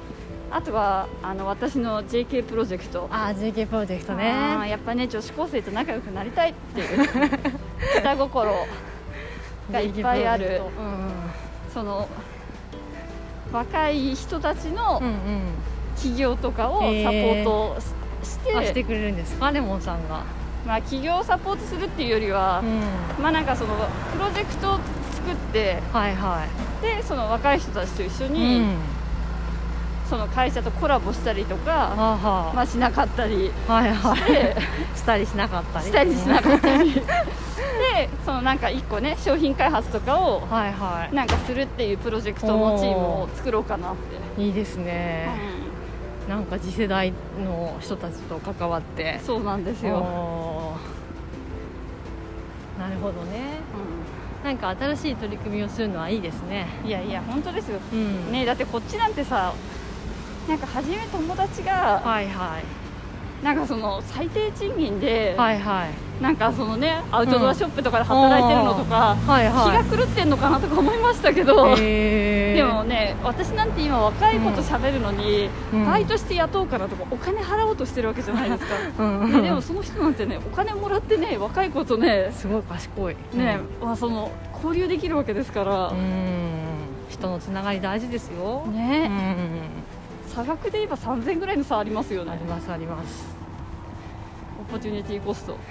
[0.51, 3.09] あとはあの私の JK プロジェクト。
[3.11, 4.31] あ JK プロジェクトね。
[4.69, 7.09] やっぱね女子高生と仲良くなりたいっていう。
[8.01, 8.55] 下心
[9.73, 10.63] がいっぱいある。
[11.73, 12.09] その
[13.53, 15.15] 若い人たちのうんうん。
[15.97, 19.53] 企業とかをサポートし,、うんあしててくれるんですか？
[19.53, 20.25] レモンさんが。
[20.67, 23.23] まあ、企業をサポートするっていうよりはう、ん。
[23.23, 23.75] まあなんかその
[24.13, 24.79] プロジェクトを
[25.13, 26.47] 作ってはいは
[26.83, 28.77] でその若い人たちと一緒いに、うん
[30.15, 34.17] その会社とコラボしたりとか、はあはまあ、しなかったりあはいはい。
[34.17, 34.57] して。
[34.95, 35.87] したりしなかったり。
[35.87, 36.95] したりしなかったり。
[36.95, 37.01] で
[38.25, 40.47] そのなんか一個ね商品開発とかを
[41.13, 43.97] なんかするっていうプロジェクトのチームを作ろうかなっ
[44.37, 45.29] て、いいいですね。
[46.29, 47.13] なんか次世代
[47.45, 49.17] の人たちと関わって。
[49.19, 50.77] うんそうなんですよ、
[52.79, 53.59] なるほどね。
[54.45, 56.69] なんか新しい取り組みをするのはいいですね。
[56.85, 58.31] うんいやいや本当ですよ、うん。
[58.31, 59.53] ねだってこっちなんてさ
[60.49, 62.65] なんか初め友達がはいはい。
[63.45, 66.23] なんかその最低賃金で、はいはい。
[66.23, 75.87] なんかそのねアウトドアショップとかで働いてるのとか、はい気はが狂ってんのかなとか思いましたけど、でもね私なんて今若い子と喋るのに、うん。
[75.87, 78.75] バイトして雇うからとかお金払おうとしてるわけじゃないですか。
[79.05, 79.33] うん。
[79.33, 83.17] ねでもその人なんてねお金もらってね若い子とねすごい賢い。
[83.35, 85.89] ね、まあ、その交流できるわけですから。
[85.89, 86.65] う、ん。
[87.11, 88.65] 人のつながり大事ですよ。
[88.67, 89.51] うね、ん
[90.35, 92.33] 差額で言えば3000円ぐらいの差ありますよね。
[92.33, 93.25] ありますあります。
[94.61, 95.57] オポチュニティコスト。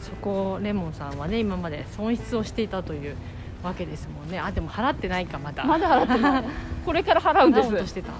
[0.00, 3.16] そこレモンさんはね今まで損失をしていたという
[3.62, 4.40] わけですもんね。
[4.40, 5.62] あでも払ってないかまだ。
[5.64, 6.44] まだ払ってない。
[6.86, 8.08] これから払うんで払おうとしすてた。
[8.08, 8.16] うん。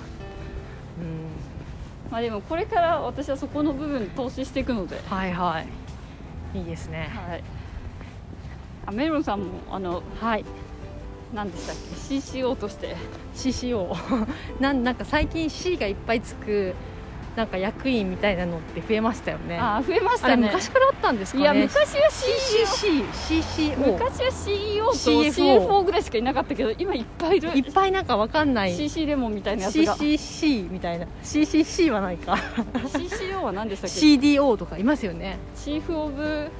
[2.11, 5.61] まあでもこれから私はそこの部分投資していくので、はいは
[6.55, 6.59] い。
[6.59, 7.11] いいですね。
[7.14, 7.43] はい、
[8.85, 10.45] あメロンさんもあのはい
[11.35, 12.97] 何でしたっけ？CCO として。
[13.35, 13.97] CCO
[14.61, 16.74] なんなんか最近 C がいっぱいつく
[17.37, 19.57] なんか役員みたいなのって増えましたよね。
[19.57, 20.49] あ増えましたね。
[20.49, 21.45] 昔からあったんですかね？
[21.45, 27.51] いや昔は CEO CCCCO 昔は CEO と CFO ぐらいしかいなかったけど今いっぱいいる。
[27.57, 28.74] いっぱいなんかわかんない。
[28.74, 29.95] CC レモンみたいなやつが。
[29.97, 31.07] CCC みたいな。
[31.22, 32.33] CCC はないか。
[32.74, 35.39] CCO は何でしたっけ？CDO とかいますよね。
[35.55, 36.51] チーフ・オブ・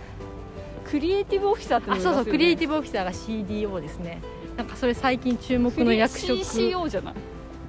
[0.89, 2.27] クリエイティブ・オフィサーってねそうそう。
[2.27, 4.21] クリエイティブオフィサーが CDO ですね
[4.61, 6.39] なんかそれ最近注目の役職。
[6.39, 7.15] CCO じゃない？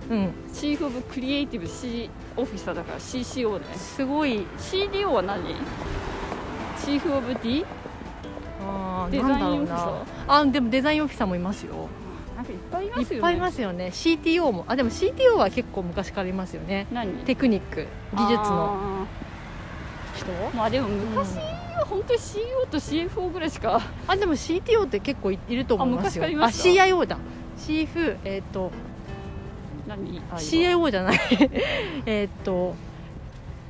[0.10, 0.34] うん。
[0.54, 3.66] チーフ・オブ・クリエイティブ・ C オフィサーだから CCO ね。
[3.78, 4.46] すごい。
[4.58, 5.56] CDO は何？
[6.84, 7.66] チーフ・オブ・ D?
[8.68, 11.88] あーデザインオフィサなあでもデザインオフィサーもいますよ。
[12.36, 13.16] なんかいっぱいいますよね。
[13.16, 13.86] いっぱいいますよね。
[13.94, 14.66] CTO も。
[14.68, 16.88] あでも CTO は結構昔からいますよね。
[16.92, 17.14] 何？
[17.24, 17.88] テクニック。
[18.18, 19.06] 技術の。
[19.06, 19.06] あ
[20.18, 20.26] 人？
[20.26, 21.38] ーまあでも昔？
[21.82, 26.24] は本当に CEO と CFO ぐらいしかあでも CTO って結構いいると思いますよ。
[26.26, 27.18] あ昔からいました CIO だ。
[27.58, 28.72] チーフえっ、と
[29.88, 30.22] 何？
[30.32, 31.20] あ CIO じゃない。
[32.06, 32.76] えっと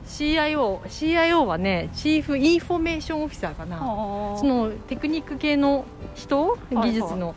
[0.05, 5.85] CIO CIO はね Chief Information Officer かなそそのテクニック系の
[6.15, 6.57] 人？
[6.69, 7.35] 技術の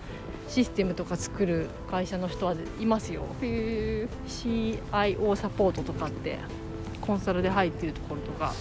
[0.48, 3.22] システムとか作る会社の人はいますよ。
[3.42, 6.38] へ CIO サポートとかって
[7.00, 8.52] コンサルで入ってるところとか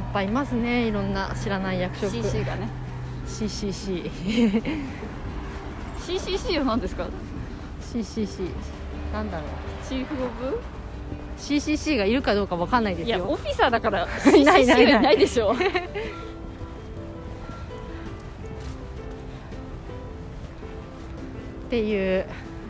[0.00, 0.86] いっぱいいますね。
[0.86, 2.10] いろんな知らない役職。
[2.10, 2.68] CC がね。
[3.26, 4.10] CCC
[5.98, 7.06] CCC は何ですか
[7.92, 8.48] ？CCC
[9.12, 9.46] なんだろう。
[9.86, 10.58] チーフ・オブ
[11.38, 14.84] ？CCC がいるかどうかわかんないですいやオよフィサーだから いない CCC ない。
[14.84, 15.52] ないはいないでしょ。
[15.52, 15.56] っ
[21.68, 22.26] ていう。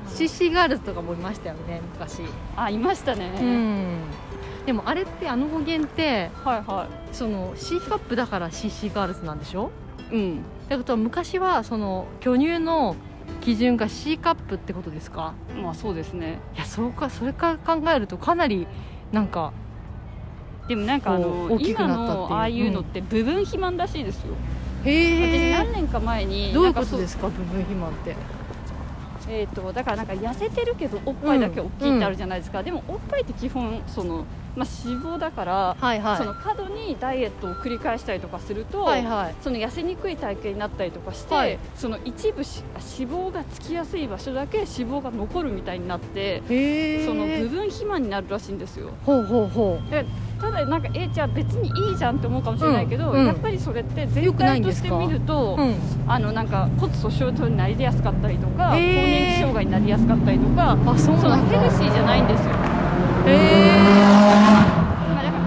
[0.08, 2.22] CC ガールズとかもいましたよね昔。
[2.56, 3.96] あいましたね、うん
[4.70, 9.72] でもあれってあの語源ってはいはその C カップだから CC ガールズなんでしょ？
[10.12, 10.36] いうん。
[10.36, 12.94] ってことは昔はその巨乳の
[13.40, 15.34] 基準が C カップってことですか？
[15.60, 16.38] まあそうですね。
[16.54, 17.10] いやそうか。
[17.10, 18.68] それから考えるとかなり
[19.10, 19.52] なんか
[20.68, 22.28] でもなんかあこのう大きく今なったっていう。
[22.30, 24.34] のああいうのって部分肥満らしいですよ、
[24.84, 27.26] 私へ何年か前にどういうことですか？
[27.26, 28.14] 部分肥満って
[29.30, 34.24] えー、とだからなんか痩せてるけどおっぱいだけ大きいってあるじゃないですか、でもおっぱいって基本その、
[34.56, 36.16] まあ、脂肪だから、はいはい。
[36.16, 39.34] その過度にダイエットを繰り返したりとかすると、はいはい。
[39.42, 41.58] その痩せにくい体型になったりとかして、はい。
[41.76, 42.64] その一部し
[42.98, 46.40] 脂肪がつきやすい場所だけ脂肪が残るみたいになって、
[47.06, 48.90] その部分肥満になるらしいんですよ。
[49.06, 50.04] ほうほうほで
[50.40, 53.26] ただなんかえじゃあ別にいいじゃんって思うかもしれないけど、うんうん。
[53.26, 55.74] やっぱりそれって良全体として見ると、ううん。
[56.08, 62.50] あのなんか骨粗しょう症になりやすかったりとか、更年期障害になりやすかったりとかあそうそのヘルシーじゃないんですよ、
[63.26, 63.70] へえ
[65.14, 65.44] まあ、だから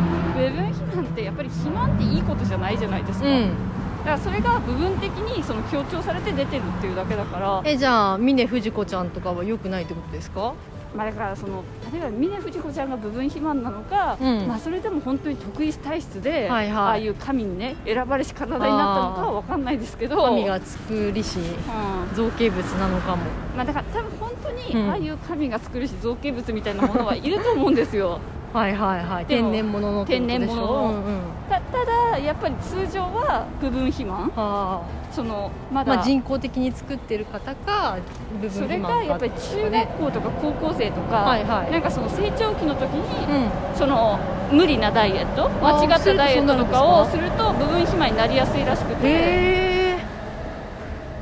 [0.50, 3.42] 部分肥満ってやっぱり肥満っていいことじゃないじゃないですか、うん。
[3.42, 10.54] だからそれが部分的にその強調されて出てるっていうだけだから、えじゃあ峰不二子ちゃんとかは良くないってことですか？
[10.96, 14.48] まあ、だからその例えば峰不二子ちゃんが部分肥満なのか、うん。
[14.48, 16.74] まあ、それでも本当に得意体質で、はいはい。
[16.74, 22.16] ああいう神にね選ばれし体になったのかは分かんないですけど神が作りしうん。
[22.16, 23.24] 造形物なのかも。
[23.56, 24.90] まあ、だから多分本当にうん。
[24.90, 28.20] ああいう神が作るし造形物みたいなものはいると思うんですよ
[28.54, 29.26] はいはいはい。
[29.26, 30.64] 天然物の天然物の。
[30.64, 31.22] うんうん。
[31.50, 34.30] たただやっぱり通常は部分肥満。
[34.36, 37.98] はそのまあだ、まあ人工的に作ってる方か
[38.42, 41.72] 部分それ肥満かがやっぱり中学校とか高校生とか、はいはい。
[41.72, 43.02] なんかその成長期の時に、
[43.34, 43.76] うん。
[43.76, 44.20] その
[44.52, 45.50] 無理なダイエット？
[45.50, 49.98] 間違ったダイエットとかをすすると部分肥満になりやすいらしくて、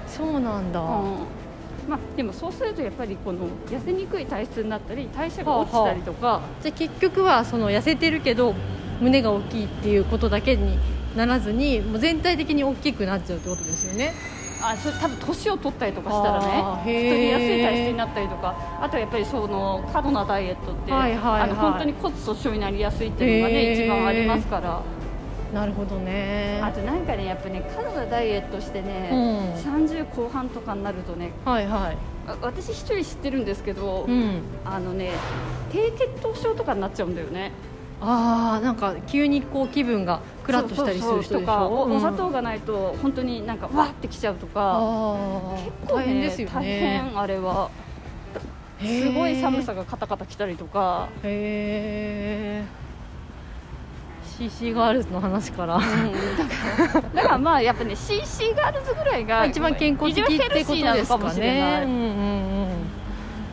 [0.06, 1.16] そうなんだ、うん
[1.92, 8.56] まあ、でもそうするとやっぱりこの痩せにくい体質になったり代謝が落ちたりとか、じゃあ結局はその痩せてるけど
[9.02, 10.80] 胸が大きいっていうことだけに
[11.18, 14.14] ならずにもう全体的に大きくなっちゃうってことですよね。
[14.64, 16.48] あそれ多分年を取ったりとかしたらね。
[16.82, 18.56] 太りやすい体質になったりとか。
[18.80, 21.42] あとはやっぱりその過度なダイエットって、はいはいはい。
[21.42, 24.82] あの本当に骨粗しょうになりやすいっていうのがね、一番ありますから
[25.54, 26.60] なるほどね。
[26.64, 29.74] あとなんかねやっぱね過度なダイエットしてね、うん。
[29.74, 31.98] 30後半とかになるとねはいはい。
[32.28, 34.42] あ私一人知ってるんですけど、うん。
[34.64, 35.12] あのね
[35.72, 37.52] 低血糖症とかになっちゃうんだよね。
[38.04, 44.80] ああなんか急にこう気分がクラッとしたりする人とかお砂糖がないと本当になんかわーってきちゃうとか
[45.64, 47.70] 結構ね大変ですよ大ね変あれは
[48.80, 52.81] すごい寒さがカタカタきたりとか、へえ
[54.50, 55.76] CC ガールズの話から。
[55.76, 55.88] うん、だ
[56.90, 61.84] からだからまあやっぱね CC ガールズぐらいが一番健康的ってことですかね。
[61.86, 62.61] うんうんうん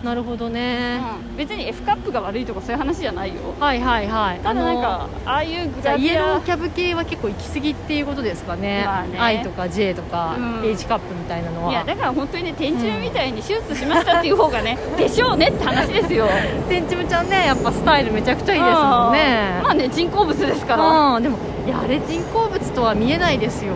[0.03, 1.37] なるほどね、うん。
[1.37, 3.41] 別に F カップが悪いとかそういう話じゃないよ。
[3.59, 4.39] はいはいはい。
[4.39, 9.19] ただなんあかああいうグじゃあイエラビアローキャブ系は結構行き過ぎっていうことですかね,、まあね。
[9.19, 10.71] I とか J とか、うん。
[10.71, 11.73] H カップみたいなのは。
[11.73, 16.27] いやだから本当にね天中みたいに手術しましたっていう方がね でしょうねって話ですよ。
[16.69, 19.57] てんちゃんねやっぱスタイルめちゃくちゃいいですもんね。
[19.59, 19.63] うん。
[19.65, 20.85] まあね人工物ですから。
[20.85, 23.75] うんでもいやあれ人工物とは見えないですよ。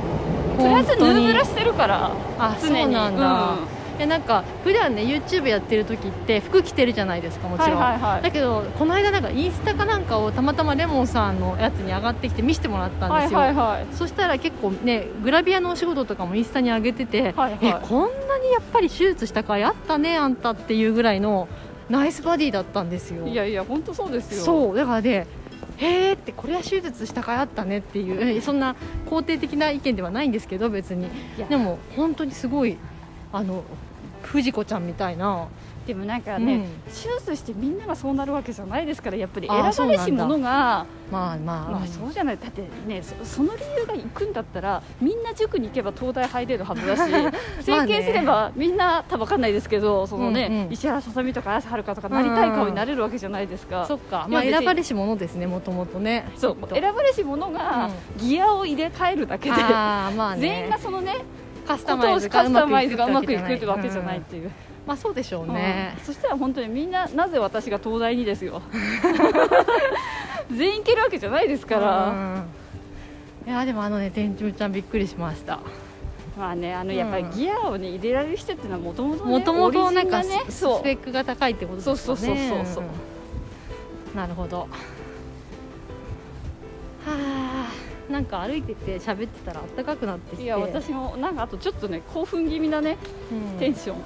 [0.59, 8.23] とりあえずヌーブラしてるからあそうなんだ、うんいやなんか普段ね YouTube やってる時って服着てるじゃないですかもちろん、はいはいはい。
[8.23, 17.59] だけどこの間なんかインスタかなんかをたまたまレモンさんのやつに上がってきて見せてもらったんはいですよ、はいはいそしたら結構ねグラビアのお仕事とかもインスタに上げてて、はいはい。
[17.63, 21.49] えこんなにやっぱり手術したかいあったねあんたっていうぐらいの
[21.89, 23.27] ナイスバディだったんですよ。
[23.27, 24.45] いやいや本当そうですよ。
[24.45, 25.27] そうだからね
[25.79, 28.77] へーってこれは手術したかいあったねっていうえそんな
[29.07, 31.07] 肯定的な意見ではないんですけど別に。
[31.07, 31.47] いや。
[31.47, 32.79] でも本当にすごい
[33.33, 33.63] あの
[34.23, 35.49] 藤子ちゃんみたいな。
[35.87, 36.63] でもなんかね、うん。
[36.93, 40.87] 手術してみんながそうなるわけじゃないですからやっぱり選ばれし者が。
[41.11, 42.39] まあまあ、まあそうじゃない。
[42.39, 47.03] だってねそその理由が行くんだったらみんな塾に行けば東大入れるはずだし
[47.63, 50.73] 整形すればみんな多分わかんないですけどそのね、うんうん。
[50.73, 56.31] 石原さとみとか綾瀬はるかとかなりたい顔になれるわけじゃないですか、そっか、まあ選ばれし者ですねもともとね。
[56.37, 56.57] そう。
[56.73, 60.41] 選ばれし者がギアを入れ替えるだけで、あーまあね。
[60.41, 61.25] 全員がそのね
[61.67, 64.51] カスタマイズカスタマイズががうまくいくってわけじゃうんないっていう、
[64.87, 65.95] まあそうでしょうね。
[65.99, 68.63] うん、そしたら本当にみんななぜ私が東大にですよ。
[70.51, 72.45] 全員行けるわけじゃないですから、うん。
[73.47, 75.61] いやでもあのね天中ちゃんびっくりしました。
[76.39, 76.97] まあねあのうん。
[76.97, 81.97] やっぱりギアをね入れられる人っていうのはもともともともとなんかねスペックが高いってことですかね。
[81.99, 82.85] そうそうそうそうそう
[84.15, 84.17] ん。
[84.17, 84.59] なるほど。
[84.61, 84.69] は
[87.07, 90.43] あなんか歩いてて喋ってたら暖かくなってきて。
[90.45, 92.97] いや私もなんかあとちょっとね興奮気味なね
[93.31, 93.59] うん。
[93.59, 94.03] テンション、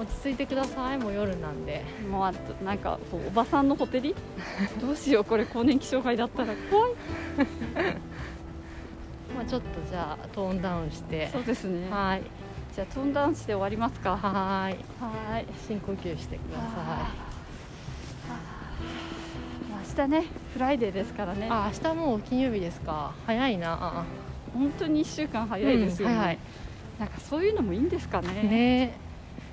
[0.00, 1.84] 落ち着いてくださいもう夜なんで。
[2.10, 4.14] もうあとなんかこうおばさんのほてり？
[4.80, 6.54] どうしようこれ更年期障害だったら。
[6.70, 6.92] 怖い。
[9.34, 11.28] まあちょっとじゃあトーンダウンして。
[11.32, 11.88] そうですね。
[11.90, 12.22] はい。
[12.74, 14.16] じゃあトーンダウンして終わりますか。
[14.16, 14.76] はーい。
[15.00, 15.46] はーい。
[15.66, 17.10] 深呼吸してくださ
[19.96, 21.46] 明日ね Friday ですからね。
[21.46, 23.12] いあ明日もう金曜日ですか。
[23.26, 24.04] 早いな。
[24.54, 26.38] 本当に1週間早いですよね、うんはい。
[26.98, 28.28] なんかそういうのもいいんですかね。
[28.42, 28.98] ね。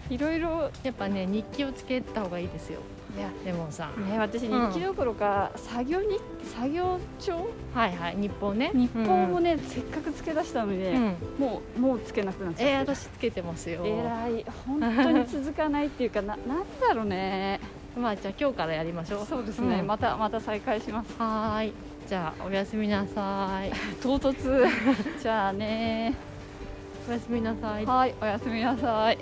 [0.09, 0.71] いろいろ。
[0.83, 2.79] やっぱね日記をつけた方がいいですよ。
[3.17, 3.29] いや。
[3.45, 4.09] レモンさん。
[4.09, 6.17] ね私日記どころか、作業に
[6.55, 7.49] 作業帳？
[7.73, 8.71] はいはい日報ね。
[8.73, 13.81] 日報もね、せっかくつけ出したのにね、うん、うんもうもうつけなくなっちえー、ゃって、私つけてますよ。
[13.85, 14.45] えらい。
[14.65, 17.59] 本当に続かないっていうかななんだろうね
[17.97, 19.25] まあじゃあ今日からやりましょう。
[19.25, 19.87] そうですね、うん。
[19.87, 21.13] またまた再開します。
[21.17, 21.73] はーい。
[22.07, 23.71] じゃあおやすみなさい。
[24.01, 24.65] 唐突。
[25.21, 26.15] じゃあね
[27.07, 27.85] おやすみなさい。
[27.85, 29.17] はいおやすみなさい